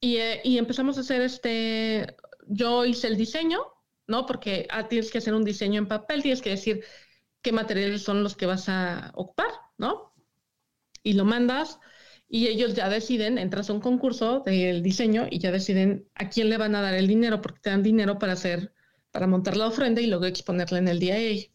[0.00, 2.16] Y, eh, y, empezamos a hacer este,
[2.48, 3.60] yo hice el diseño,
[4.08, 4.26] ¿no?
[4.26, 6.84] Porque ah, tienes que hacer un diseño en papel, tienes que decir
[7.40, 10.12] qué materiales son los que vas a ocupar, ¿no?
[11.04, 11.78] Y lo mandas
[12.28, 16.50] y ellos ya deciden, entras a un concurso del diseño y ya deciden a quién
[16.50, 18.72] le van a dar el dinero, porque te dan dinero para hacer,
[19.12, 21.50] para montar la ofrenda y luego exponerla en el día DIA.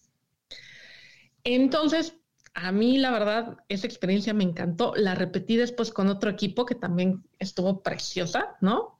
[1.45, 2.17] Entonces,
[2.53, 4.93] a mí la verdad, esa experiencia me encantó.
[4.95, 8.99] La repetí después con otro equipo que también estuvo preciosa, ¿no?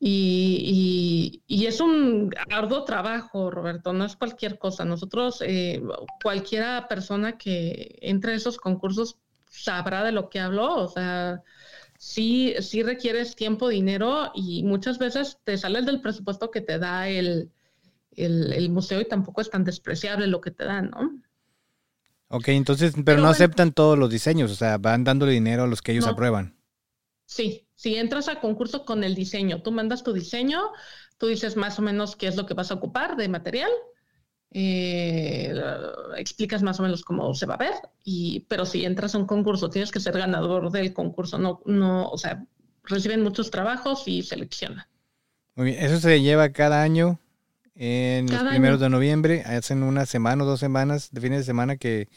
[0.00, 4.84] Y, es un arduo trabajo, Roberto, no es cualquier cosa.
[4.84, 5.82] Nosotros, eh,
[6.22, 9.18] cualquiera persona que entre a esos concursos
[9.48, 11.42] sabrá de lo que habló, o sea,
[11.96, 17.08] sí, sí requieres tiempo, dinero y muchas veces te sales del presupuesto que te da
[17.08, 17.50] el,
[18.70, 21.23] museo y tampoco es tan despreciable lo que te dan, ¿no?
[22.28, 25.82] Ok, entonces, pero, no aceptan todos los diseños, o sea, van dándole dinero a los
[25.82, 26.56] que ellos aprueban.
[27.26, 30.60] Sí, si entras a concurso con el diseño, tú mandas tu diseño,
[31.18, 33.70] tú dices más o menos qué es lo que vas a ocupar de material
[34.56, 35.52] eh,
[36.16, 39.26] explicas más o menos cómo se va a ver, y, pero si entras a un
[39.26, 42.46] concurso tienes que ser ganador del concurso, no, no, o sea,
[42.84, 44.86] reciben muchos trabajos y seleccionan.
[45.56, 47.18] Muy bien, eso se lleva cada año
[47.74, 51.76] en los primeros de noviembre, hacen una semana o dos semanas de fines de semana
[51.76, 52.08] que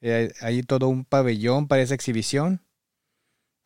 [0.00, 2.64] eh, hay todo un pabellón para esa exhibición.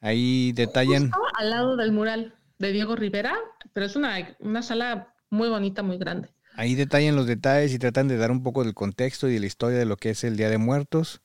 [0.00, 1.10] Ahí detallan.
[1.38, 3.34] al lado del mural de Diego Rivera,
[3.72, 6.28] pero es una, una sala muy bonita, muy grande.
[6.54, 9.46] Ahí detallan los detalles y tratan de dar un poco del contexto y de la
[9.46, 11.20] historia de lo que es el Día de Muertos.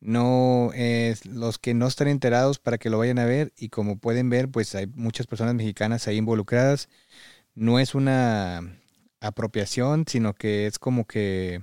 [0.00, 3.98] No es los que no están enterados para que lo vayan a ver y como
[3.98, 6.88] pueden ver, pues hay muchas personas mexicanas ahí involucradas.
[7.54, 8.79] No es una
[9.20, 11.62] apropiación, sino que es como que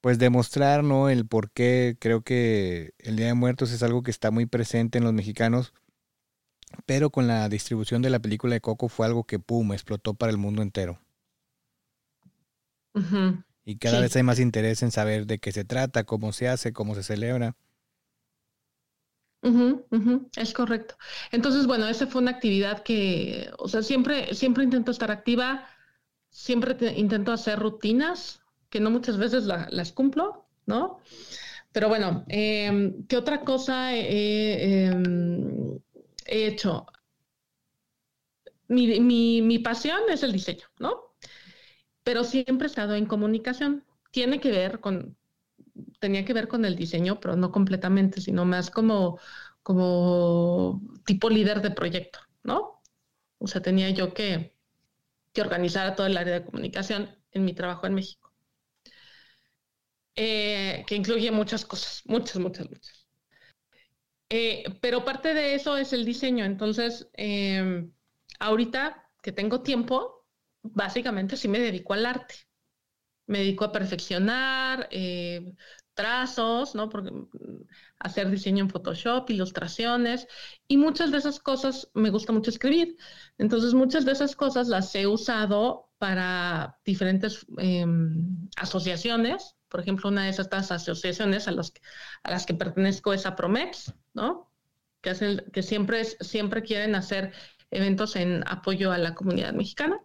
[0.00, 1.08] pues demostrar, ¿no?
[1.10, 4.98] El por qué creo que el Día de Muertos es algo que está muy presente
[4.98, 5.74] en los mexicanos,
[6.86, 10.32] pero con la distribución de la película de Coco fue algo que pum, explotó para
[10.32, 11.00] el mundo entero.
[13.64, 16.72] Y cada vez hay más interés en saber de qué se trata, cómo se hace,
[16.72, 17.56] cómo se celebra.
[20.36, 20.96] Es correcto.
[21.30, 25.66] Entonces, bueno, esa fue una actividad que, o sea, siempre, siempre intento estar activa,
[26.30, 31.00] siempre intento hacer rutinas, que no muchas veces las cumplo, ¿no?
[31.72, 35.78] Pero bueno, em, ¿qué otra cosa em,
[36.26, 36.86] he hecho?
[38.68, 41.10] Mi, mi, mi pasión es el diseño, ¿no?
[42.02, 43.84] pero siempre he estado en comunicación.
[44.10, 45.16] Tiene que ver con,
[46.00, 49.20] tenía que ver con el diseño, pero no completamente, sino más como,
[49.62, 52.82] como tipo líder de proyecto, ¿no?
[53.38, 54.56] O sea, tenía yo que,
[55.32, 58.32] que organizar a todo el área de comunicación en mi trabajo en México.
[60.16, 63.06] Eh, que incluye muchas cosas, muchas, muchas, muchas.
[64.28, 66.44] Eh, pero parte de eso es el diseño.
[66.44, 67.88] Entonces, eh,
[68.38, 70.26] ahorita que tengo tiempo,
[70.62, 72.34] básicamente sí me dedico al arte.
[73.26, 75.54] Me dedico a perfeccionar eh,
[75.94, 76.88] trazos, ¿no?
[76.88, 77.10] Porque,
[78.00, 80.26] hacer diseño en Photoshop, ilustraciones,
[80.66, 82.96] y muchas de esas cosas me gusta mucho escribir.
[83.38, 89.56] Entonces, muchas de esas cosas las he usado para diferentes em, asociaciones.
[89.68, 94.50] Por ejemplo, una de esas asociaciones a, a las que pertenezco es a Promex, ¿no?
[95.02, 97.32] Que, hacen, que siempre, siempre quieren hacer
[97.70, 100.00] eventos en apoyo a la comunidad mexicana.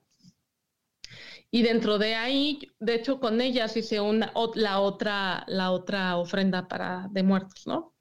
[1.55, 6.67] Y dentro de ahí, de hecho, con ellas hice una, la, otra, la otra ofrenda
[6.67, 7.95] para de muertos, ¿no?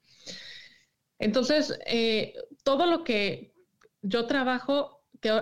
[1.19, 2.33] Entonces, eh,
[2.65, 3.53] todo lo que
[4.01, 5.41] yo trabajo, que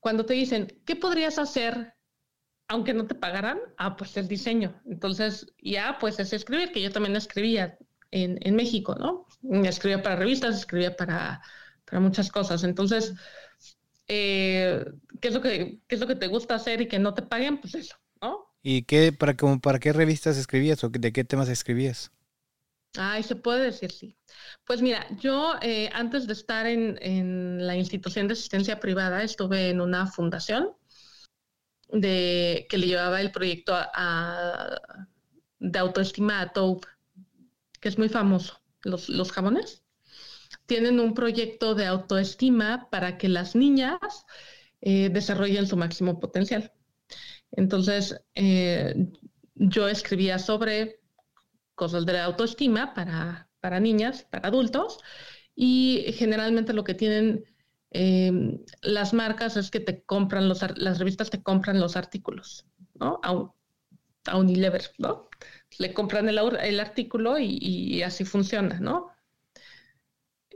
[0.00, 1.94] cuando te dicen, ¿qué podrías hacer
[2.66, 3.60] aunque no te pagaran?
[3.78, 4.82] Ah, pues el diseño.
[4.84, 7.78] Entonces, ya, pues es escribir, que yo también escribía
[8.10, 9.24] en, en México, ¿no?
[9.64, 11.40] Escribía para revistas, escribía para,
[11.84, 12.64] para muchas cosas.
[12.64, 13.14] Entonces,
[14.08, 14.84] eh,
[15.20, 17.58] qué es lo que es lo que te gusta hacer y que no te paguen,
[17.60, 18.52] pues eso, ¿no?
[18.62, 22.10] ¿Y qué para para qué revistas escribías o de qué temas escribías?
[22.98, 24.16] Ay, se puede decir sí.
[24.64, 29.80] Pues mira, yo eh, antes de estar en, la institución de asistencia privada estuve en
[29.80, 30.70] una fundación
[31.88, 33.74] de, que le llevaba el proyecto
[35.58, 36.86] de autoestima a Tobe,
[37.80, 39.85] que es muy famoso, los, los jamones.
[40.66, 43.98] Tienen un proyecto de autoestima para que las niñas
[44.80, 46.72] eh, desarrollen su máximo potencial.
[47.52, 49.08] Entonces, eh,
[49.54, 51.00] yo escribía sobre
[51.74, 54.98] cosas de autoestima para, para niñas, para adultos,
[55.54, 57.44] y generalmente lo que tienen
[57.90, 63.20] eh, las marcas es que te compran los, las revistas te compran los artículos, ¿no?
[63.22, 63.50] A,
[64.26, 65.28] a Unilever, ¿no?
[65.78, 69.08] Le compran el, el artículo y, así funciona, ¿no?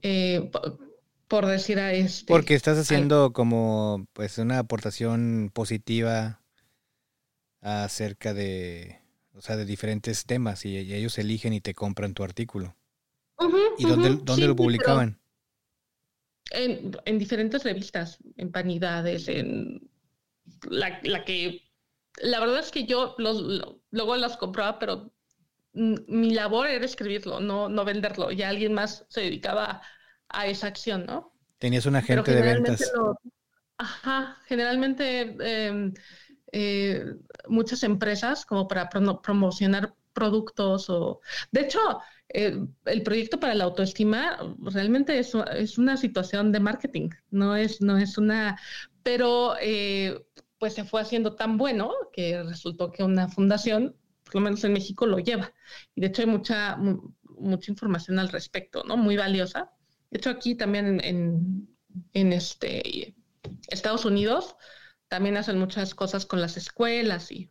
[0.03, 0.51] Eh,
[1.29, 2.27] por decir a este.
[2.27, 6.43] Porque estás haciendo como pues una aportación positiva
[7.61, 9.01] acerca de,
[9.35, 12.77] o sea, de diferentes temas y, ellos eligen y te compran tu artículo.
[13.79, 15.19] ¿Y dónde, lo publicaban?
[16.51, 19.89] En, en, diferentes revistas, en Panidades, en
[20.69, 21.63] la, la, que...
[22.21, 23.41] La verdad es que yo los,
[23.91, 25.13] luego las compraba, pero
[25.73, 28.31] mi labor era escribirlo, no, no venderlo.
[28.31, 29.83] Ya alguien más se dedicaba
[30.29, 31.33] a, esa acción, ¿no?
[31.59, 32.91] Tenías un agente de ventas.
[33.77, 35.93] ajá, generalmente em,
[36.53, 37.05] eh,
[37.49, 41.21] muchas empresas como para promocionar productos o...
[41.53, 41.79] De hecho,
[42.29, 47.81] eh, el proyecto para la autoestima realmente es, es, una situación de marketing, no es,
[47.81, 48.59] no es una...
[49.03, 50.27] Pero eh,
[50.59, 53.97] pues se fue haciendo tan bueno que resultó que una fundación,
[54.31, 55.53] por lo menos en México, lo lleva.
[55.95, 58.97] Y de hecho hay mucha, mucha información al respecto, ¿no?
[58.97, 59.73] Muy valiosa.
[60.11, 61.69] De hecho aquí también en,
[62.13, 63.15] en este,
[63.69, 64.57] Estados Unidos
[65.09, 67.51] también hacen muchas cosas con las escuelas y...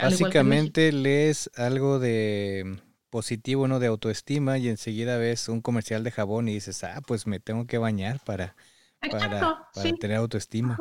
[0.00, 3.78] Básicamente lees algo de positivo, ¿no?
[3.78, 7.64] De autoestima y enseguida ves un comercial de jabón y dices, ah, pues me tengo
[7.66, 8.56] que bañar para,
[9.10, 9.68] para,
[10.00, 10.76] tener autoestima.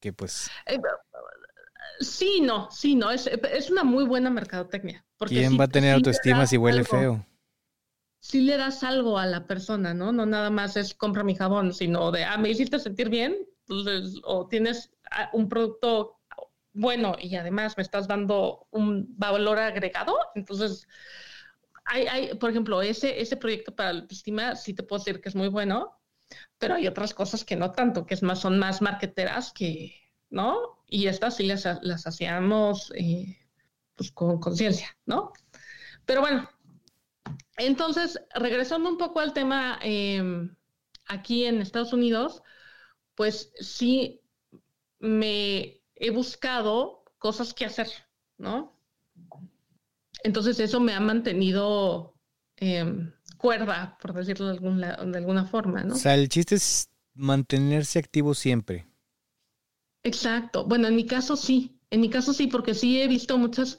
[0.00, 0.50] Que pues...
[0.66, 0.78] Eh,
[2.00, 3.28] sí, no, sí, no, es,
[3.70, 5.04] una muy buena mercadotecnia.
[5.26, 7.26] ¿Quién va a tener autoestima si huele feo?
[8.20, 10.12] Si le das algo a la persona, ¿no?
[10.12, 13.36] No nada más es compra mi jabón, sino de, ah, me hiciste sentir bien,
[13.68, 14.92] entonces, o tienes
[15.32, 16.18] un producto
[16.72, 20.86] bueno y además me estás dando un valor agregado, entonces
[21.84, 25.28] hay, hay, por ejemplo, ese, ese proyecto para la autoestima sí te puedo decir que
[25.28, 25.98] es muy bueno,
[26.58, 30.82] pero hay otras cosas que no tanto, que es más, son más marqueteras que, ¿no?
[30.88, 33.38] Y estas sí las, las hacíamos eh,
[33.94, 35.32] pues con conciencia, ¿no?
[36.04, 36.48] Pero bueno,
[37.56, 40.54] entonces, regresando un poco al tema em,
[41.06, 42.42] aquí en Estados Unidos,
[43.14, 44.20] pues sí
[44.98, 47.88] me he buscado cosas que hacer,
[48.36, 48.78] ¿no?
[50.22, 52.14] Entonces eso me ha mantenido
[52.56, 55.94] em, cuerda, por decirlo de, de alguna forma, ¿no?
[55.94, 58.86] O sea, el chiste es mantenerse activo siempre.
[60.06, 60.64] Exacto.
[60.64, 63.76] Bueno, en mi caso sí, en mi caso sí, porque sí he visto muchas,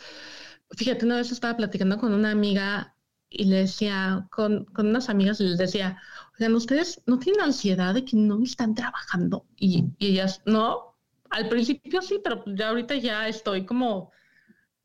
[0.71, 2.95] fíjate, una vez estaba platicando con una amiga
[3.29, 6.01] y le decía, con, con unas amigas, les decía,
[6.37, 9.45] oigan, ¿ustedes no tienen ansiedad de que no están trabajando?
[9.57, 10.97] Y, y ellas, no,
[11.29, 14.11] al principio sí, pero ya ahorita ya estoy como,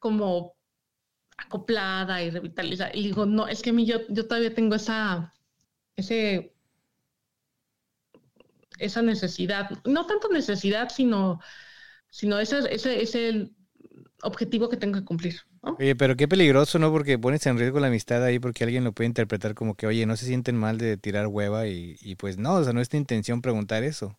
[0.01, 0.57] como
[1.39, 2.91] acoplada y revitalizada.
[2.95, 5.35] Y digo, no, es que a mí yo, yo todavía tengo esa,
[5.97, 6.55] ese,
[8.85, 11.41] esa necesidad, no tanto necesidad, sino,
[12.11, 13.51] sino ese, ese, ese
[14.23, 15.41] objetivo que tengo que cumplir.
[15.79, 16.91] Oye, pero qué peligroso, ¿no?
[16.91, 20.07] Porque pones en riesgo la amistad ahí porque alguien lo puede interpretar como que, oye,
[20.07, 22.89] no se sienten mal de tirar hueva y, y pues no, o sea, no es
[22.89, 24.19] tu intención preguntar eso.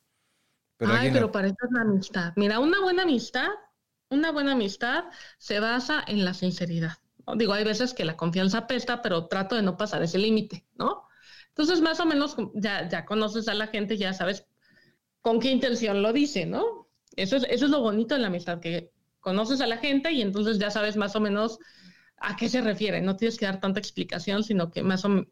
[0.80, 2.34] Ay, pero para eso es la amistad.
[2.36, 3.48] Mira, una buena amistad,
[4.10, 5.06] una buena amistad
[5.38, 6.98] se basa en la sinceridad.
[7.38, 11.08] Digo, hay veces que la confianza apesta, pero trato de no pasar ese límite, ¿no?
[11.50, 14.46] Entonces, más o menos ya, ya conoces a la gente, ya sabes
[15.24, 16.88] con qué intención lo dice, ¿no?
[17.16, 20.22] Eso es, eso es lo bonito de la amistad, que conoces a la gente y
[20.22, 21.58] entonces ya sabes más o menos
[22.18, 23.02] a qué se refiere.
[23.02, 25.26] No tienes que dar tanta explicación, sino que más o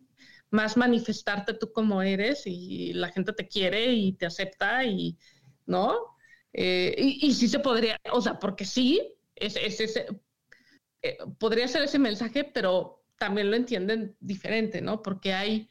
[0.50, 5.18] más manifestarte tú como eres y la gente te quiere y te acepta y,
[5.66, 6.16] ¿no?
[6.54, 10.06] Eh, y, sí se podría, o sea, porque sí, es, ese,
[11.02, 15.02] eh, podría ser ese mensaje, pero también lo entienden diferente, ¿no?
[15.02, 15.70] Porque hay,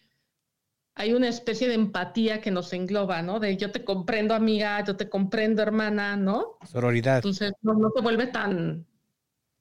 [0.95, 3.41] hay una especie de empatía que nos engloba, ¿no?
[3.41, 6.59] De yo te comprendo, amiga, yo te comprendo, hermana, ¿no?
[6.71, 7.17] Sororidad.
[7.17, 8.87] Entonces no, no se vuelve tan,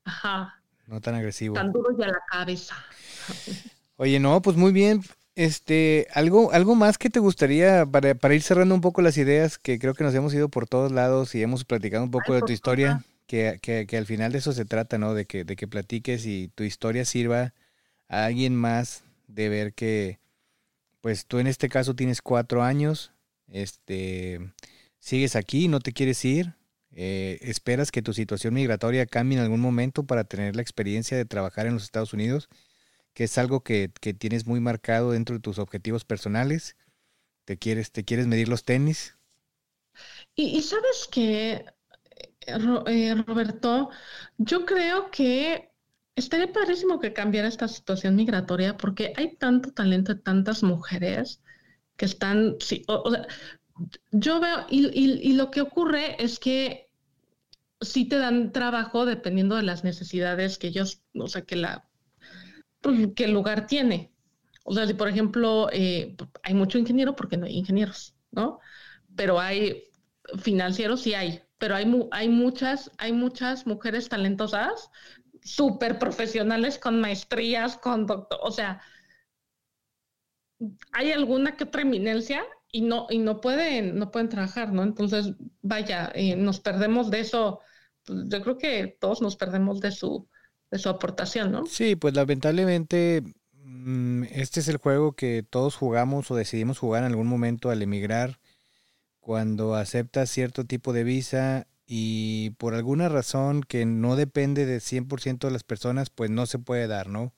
[0.04, 0.62] ajá.
[0.88, 1.54] No tan agresivo.
[1.54, 2.76] Tan duro ya la cabeza.
[3.98, 5.02] Oye, no, pues muy bien.
[5.36, 9.58] Este, algo, algo más que te gustaría para, para, ir cerrando un poco las ideas,
[9.58, 12.42] que creo que nos hemos ido por todos lados y hemos platicado un poco de
[12.42, 15.14] tu historia, que, que, que, al final de eso se trata, ¿no?
[15.14, 17.54] De que, de que platiques y tu historia sirva
[18.10, 20.20] a alguien más de ver que,
[21.02, 23.14] pues tú en este caso tienes cuatro años,
[23.48, 24.54] este,
[25.00, 26.56] sigues aquí, no te quieres ir,
[26.92, 31.26] eh, esperas que tu situación migratoria cambie en algún momento para tener la experiencia de
[31.26, 32.50] trabajar en los Estados Unidos,
[33.14, 36.76] que es algo que, que tienes muy marcado dentro de tus objetivos personales.
[37.46, 39.16] ¿Te quieres, te quieres medir los tenis?
[40.36, 41.66] Y, sabes que,
[42.46, 43.90] eh, Roberto,
[44.38, 45.69] yo creo que
[46.20, 51.42] estaría padrísimo que cambiara esta situación migratoria porque hay tanto talento de tantas mujeres
[51.98, 53.28] que están, sí, o, sea,
[54.12, 56.90] yo veo, y, lo que ocurre es que
[57.82, 61.90] sí te dan trabajo dependiendo de las necesidades que ellos, o sea, que la,
[62.82, 64.14] pues, que el lugar tiene.
[64.64, 68.60] O sea, si por ejemplo eh, hay mucho ingeniero porque no hay ingenieros, ¿no?
[69.16, 69.84] Pero hay
[70.38, 74.90] financieros, sí hay, pero hay, hay, muchas, hay muchas mujeres talentosas,
[75.44, 78.82] súper profesionales con maestrías, con doctor, o sea,
[80.92, 84.84] hay alguna que otra eminencia y no, y no pueden, no pueden trabajar, ¿no?
[84.84, 87.60] Entonces, vaya, eh, nos perdemos de eso.
[88.06, 90.28] Pues, yo creo que todos nos perdemos de su,
[90.70, 91.66] de su aportación, ¿no?
[91.66, 93.24] Sí, pues lamentablemente
[93.54, 97.82] mm, este es el juego que todos jugamos o decidimos jugar en algún momento al
[97.82, 98.40] emigrar,
[99.20, 105.48] cuando aceptas cierto tipo de visa y por alguna razón que no depende de 100%
[105.48, 107.34] de las personas, pues no se puede dar, ¿no?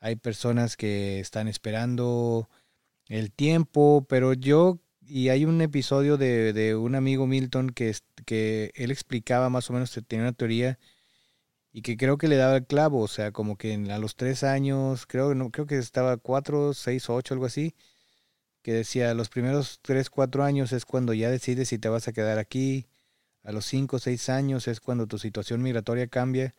[0.00, 2.48] Hay personas que están esperando
[3.08, 8.72] el tiempo, pero yo, y hay un episodio de, de un amigo Milton que, que
[8.76, 10.78] él explicaba más o menos, tenía una teoría
[11.72, 14.44] y que creo que le daba el clavo, o sea, como que a los tres
[14.44, 17.74] años, creo, no, creo que estaba cuatro, seis, ocho, algo así,
[18.62, 22.12] que decía, los primeros tres, cuatro años es cuando ya decides si te vas a
[22.12, 22.86] quedar aquí,
[23.42, 26.54] a los cinco, seis años es cuando tu situación migratoria cambia,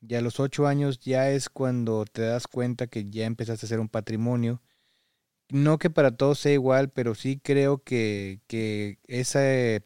[0.00, 3.68] y a los ocho años ya es cuando te das cuenta que ya empezaste a
[3.68, 4.62] hacer un patrimonio,
[5.48, 9.84] no que para todos sea igual, pero sí creo que, que ese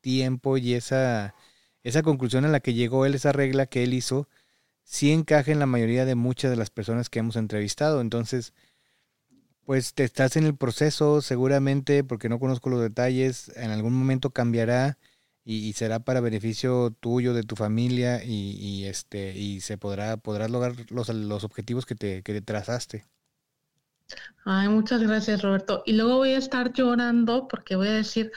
[0.00, 1.34] tiempo y esa,
[1.82, 4.28] esa conclusión a la que llegó él, esa regla que él hizo,
[4.84, 8.00] sí encaja en la mayoría de muchas de las personas que hemos entrevistado.
[8.00, 8.54] Entonces,
[9.64, 14.30] pues te estás en el proceso, seguramente, porque no conozco los detalles, en algún momento
[14.30, 14.98] cambiará
[15.44, 20.74] y, será para beneficio tuyo, de tu familia, y, este, y se podrá, podrás lograr
[20.90, 23.04] los, los objetivos que te, que te trazaste.
[24.44, 25.82] Ay, muchas gracias, Roberto.
[25.86, 28.32] Y luego voy a estar llorando porque voy a decir,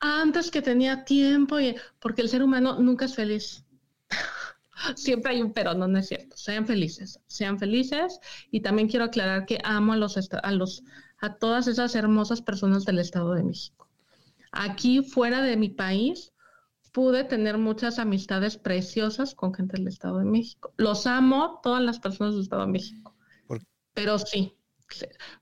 [0.00, 3.64] antes que tenía tiempo, y, porque el ser humano nunca es feliz.
[4.96, 6.36] Siempre hay un pero, no, no es cierto.
[6.36, 8.20] Sean felices, sean felices.
[8.50, 10.84] Y también quiero aclarar que amo a los, a los,
[11.18, 13.88] a todas esas hermosas personas del Estado de México.
[14.52, 16.32] Aquí fuera de mi país
[16.92, 20.72] pude tener muchas amistades preciosas con gente del Estado de México.
[20.76, 23.14] Los amo, todas las personas del Estado de México.
[23.94, 24.58] Pero sí,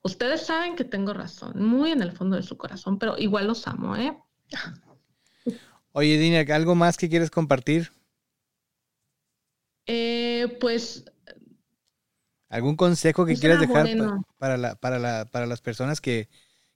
[0.02, 3.66] Ustedes saben que tengo razón, muy en el fondo de su corazón, pero igual los
[3.66, 4.16] amo, ¿eh?
[5.92, 7.92] Oye, Dina, ¿algo más que quieres compartir?
[9.86, 11.04] Eh, pues.
[12.48, 13.88] ¿Algún consejo que quieras dejar
[14.38, 16.28] para, la, para, la, para las personas que,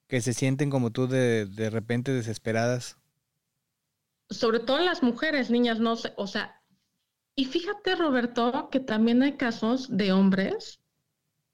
[0.07, 3.00] que se sienten como tú de, de repente desesperadas?
[4.31, 6.61] Sobre todo las mujeres, niñas, no sé, o sea,
[7.35, 10.81] y fíjate, Roberto, que también hay casos de hombres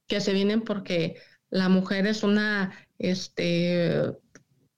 [0.07, 1.17] que se vienen porque
[1.51, 4.13] la mujer es una este,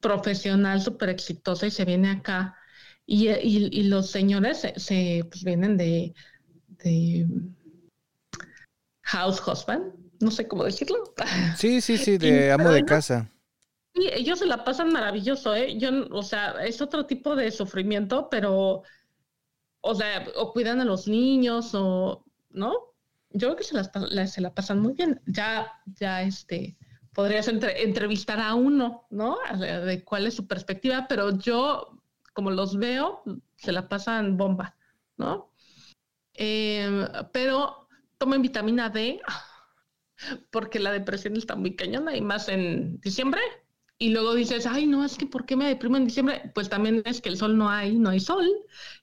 [0.01, 2.57] profesional súper exitosa y se viene acá.
[3.07, 6.15] Y, los señores se, pues, vienen de,
[9.03, 11.15] house husband, no sé cómo decirlo.
[11.57, 13.31] Sí, sí, sí, de amo de casa.
[14.13, 15.79] Ellos se la pasan maravilloso, ¿eh?
[15.79, 18.83] Yo, o sea, es otro tipo de sufrimiento, pero,
[19.81, 22.89] o sea, o cuidan a los niños o, ¿no?
[23.31, 25.21] yo creo que se, las, se la pasan muy bien.
[25.27, 26.77] Ya, ya este,
[27.13, 29.39] podrías entrevistar a uno, ¿no?
[29.59, 32.01] De, cuál es su perspectiva, pero yo,
[32.33, 33.23] como los veo,
[33.57, 34.77] se la pasan bomba,
[35.17, 35.53] ¿no?
[36.35, 39.21] Em, pero tomen vitamina D,
[40.51, 43.41] porque la depresión está muy cañona y más en diciembre.
[43.99, 46.53] Y luego dices, ay, no, es que ¿por qué me deprimo en diciembre?
[46.55, 48.49] Pues también es que el sol no hay, no hay sol,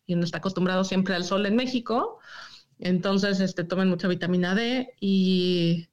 [0.06, 2.20] y uno está acostumbrado siempre al sol en México.
[2.80, 5.90] Entonces, este, tomen mucha vitamina D y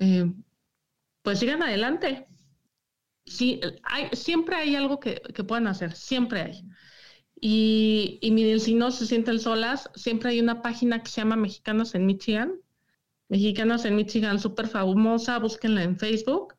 [0.00, 0.32] eh,
[1.22, 2.26] pues sigan adelante.
[3.26, 6.62] Sí, hay, siempre hay algo que, que puedan hacer, siempre hay.
[7.40, 11.36] Y, y, miren, si no se sienten solas, siempre hay una página que se llama
[11.36, 12.54] Mexicanos en Michigan.
[13.28, 16.55] Mexicanos en Michigan, súper famosa, búsquenla en Facebook.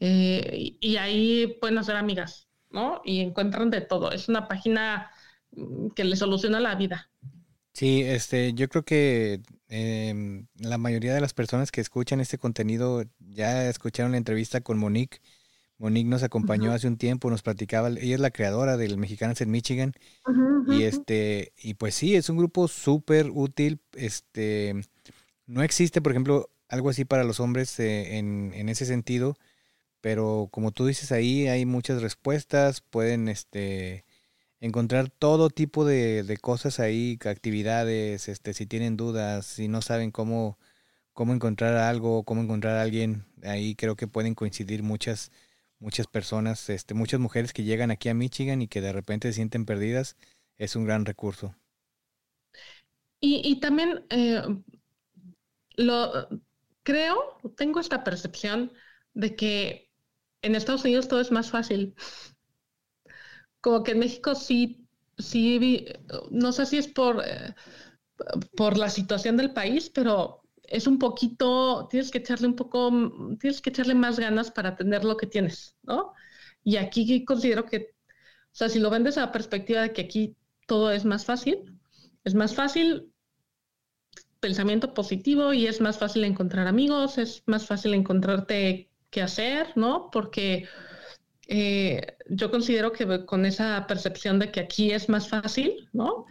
[0.00, 3.02] Eh, y, ahí pueden hacer amigas, ¿no?
[3.04, 4.10] Y encuentran de todo.
[4.12, 5.10] Es una página
[5.52, 7.10] mm, que les soluciona la vida.
[7.74, 13.04] Sí, este, yo creo que em, la mayoría de las personas que escuchan este contenido
[13.18, 15.20] ya escucharon la entrevista con Monique.
[15.78, 19.50] Monique nos acompañó hace un tiempo, nos platicaba, ella es la creadora del Mexicanos en
[19.50, 19.92] Michigan.
[20.66, 23.80] y este, y pues sí, es un grupo súper útil.
[23.92, 24.74] Este,
[25.46, 29.36] no existe, por ejemplo, algo así para los hombres eh, en, en, ese sentido,
[30.00, 34.04] pero como tú dices ahí, hay muchas respuestas, pueden, este,
[34.60, 40.10] encontrar todo tipo de, de, cosas ahí, actividades, este, si tienen dudas, si no saben
[40.10, 40.58] cómo,
[41.12, 45.32] cómo encontrar algo, cómo encontrar a alguien, ahí creo que pueden coincidir muchas,
[45.78, 49.34] muchas personas, este, muchas mujeres que llegan aquí a Michigan y que de repente se
[49.34, 50.16] sienten perdidas,
[50.56, 51.54] es un gran recurso.
[53.20, 54.42] Y, y también eh,
[55.76, 56.28] lo
[56.82, 58.72] creo, tengo esta percepción
[59.14, 59.89] de que
[60.42, 61.94] en Estados Unidos todo es más fácil
[63.60, 64.86] como que en México sí,
[65.18, 65.86] sí,
[66.30, 67.54] no sé si es por, eh,
[68.56, 72.90] por la situación del país, pero es un poquito, tienes que echarle un poco,
[73.38, 76.12] tienes que echarle más ganas para tener lo que tienes, ¿no?
[76.62, 80.36] Y aquí considero que, o sea, si lo ven desde la perspectiva de que aquí
[80.66, 81.78] todo es más fácil,
[82.24, 83.12] es más fácil
[84.38, 90.10] pensamiento positivo y es más fácil encontrar amigos, es más fácil encontrarte qué hacer, ¿no?
[90.10, 90.68] Porque
[91.48, 96.26] eh, yo considero que con esa percepción de que aquí es más fácil, ¿no?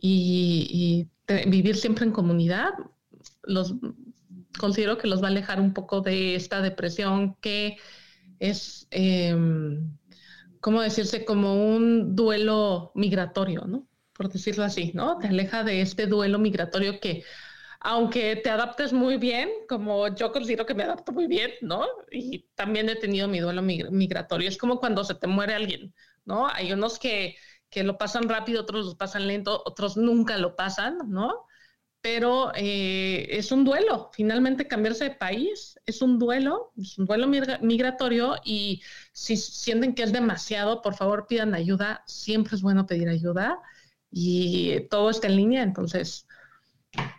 [0.00, 1.08] Y,
[1.46, 2.70] vivir siempre en comunidad,
[3.44, 3.74] los
[4.58, 7.76] considero que los va a alejar un poco de esta depresión que
[8.40, 9.36] es, eh,
[10.60, 11.24] ¿cómo decirse?
[11.24, 13.86] Como un duelo migratorio, ¿no?
[14.12, 15.18] Por decirlo así, ¿no?
[15.18, 17.22] Te aleja de este duelo migratorio que
[17.80, 21.86] aunque te adaptes muy bien, como yo considero que me adapto muy bien, ¿no?
[22.10, 24.48] Y también he tenido mi duelo migratorio.
[24.48, 25.94] Es como cuando se te muere alguien,
[26.26, 26.46] ¿no?
[26.48, 27.36] Hay unos que,
[27.70, 31.46] que lo pasan rápido, otros lo pasan lento, otros nunca lo pasan, ¿no?
[32.02, 34.10] Pero eh, es un duelo.
[34.12, 40.02] Finalmente cambiarse de país es un duelo, es un duelo migratorio y si sienten que
[40.02, 42.02] es demasiado, por favor pidan ayuda.
[42.06, 43.58] Siempre es bueno pedir ayuda
[44.10, 46.26] y todo está en línea, entonces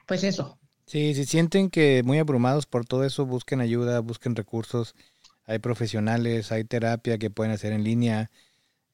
[0.08, 0.60] pues eso.
[0.86, 4.96] Sí, si sienten que muy abrumados por todo eso, busquen ayuda, busquen recursos.
[5.46, 8.32] Hay profesionales, hay terapia que pueden hacer en línea.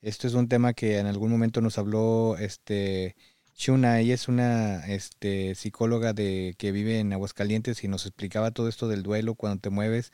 [0.01, 3.15] Esto es un tema que en algún momento nos habló este
[3.57, 8.67] Shuna, ella es una este, psicóloga de, que vive en Aguascalientes y nos explicaba todo
[8.69, 10.11] esto del duelo cuando te mueves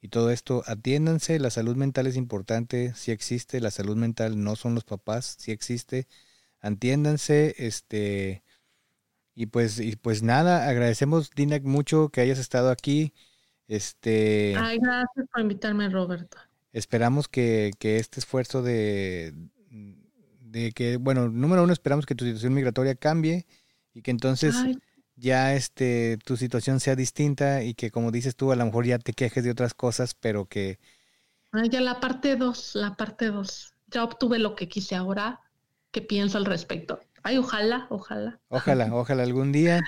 [0.00, 0.62] y todo esto.
[0.66, 5.34] Atiéndanse, la salud mental es importante, si existe, la salud mental no son los papás,
[5.40, 6.06] si existe.
[6.60, 8.43] Atiéndanse, este,
[9.34, 13.12] y pues, y pues nada, agradecemos, Dina, mucho que hayas estado aquí.
[13.66, 14.54] Este.
[14.56, 16.38] Ay, gracias por invitarme, Roberto.
[16.72, 19.32] Esperamos que, que este esfuerzo de,
[20.40, 23.46] de que, bueno, número uno, esperamos que tu situación migratoria cambie
[23.92, 24.54] y que entonces
[25.16, 28.98] ya este, tu situación sea distinta y que, como dices tú, a lo mejor ya
[28.98, 30.78] te quejes de otras cosas, pero que.
[31.52, 33.72] Ay, ya la parte dos, la parte dos.
[33.88, 35.40] Ya obtuve lo que quise ahora.
[35.92, 36.98] ¿Qué pienso al respecto?
[37.26, 38.38] Ay, ojalá, ojalá.
[38.48, 39.82] Ojalá, ojalá algún día.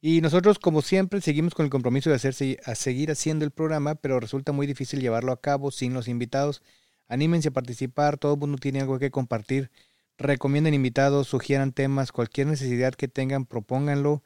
[0.00, 3.96] Y nosotros, como siempre, seguimos con el compromiso de hacerse, a seguir haciendo el programa,
[3.96, 6.62] pero resulta muy difícil llevarlo a cabo sin los invitados.
[7.06, 9.70] Anímense a participar, todo el mundo tiene algo que compartir.
[10.16, 14.22] Recomienden invitados, sugieran temas, cualquier necesidad que tengan, propónganlo.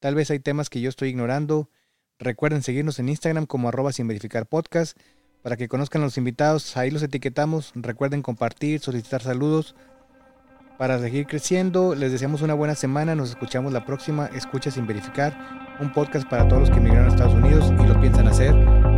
[0.00, 1.68] Tal vez hay temas que yo estoy ignorando.
[2.18, 6.74] Recuerden seguirnos en Instagram como arroba sin verificar para que conozcan a los invitados.
[6.78, 7.72] Ahí los etiquetamos.
[7.74, 9.74] Recuerden compartir, solicitar saludos
[10.78, 11.94] para seguir creciendo.
[11.94, 13.14] Les deseamos una buena semana.
[13.14, 14.26] Nos escuchamos la próxima.
[14.34, 15.36] Escucha sin verificar.
[15.80, 18.91] Un podcast para todos los que emigraron a Estados Unidos y lo piensan hacer.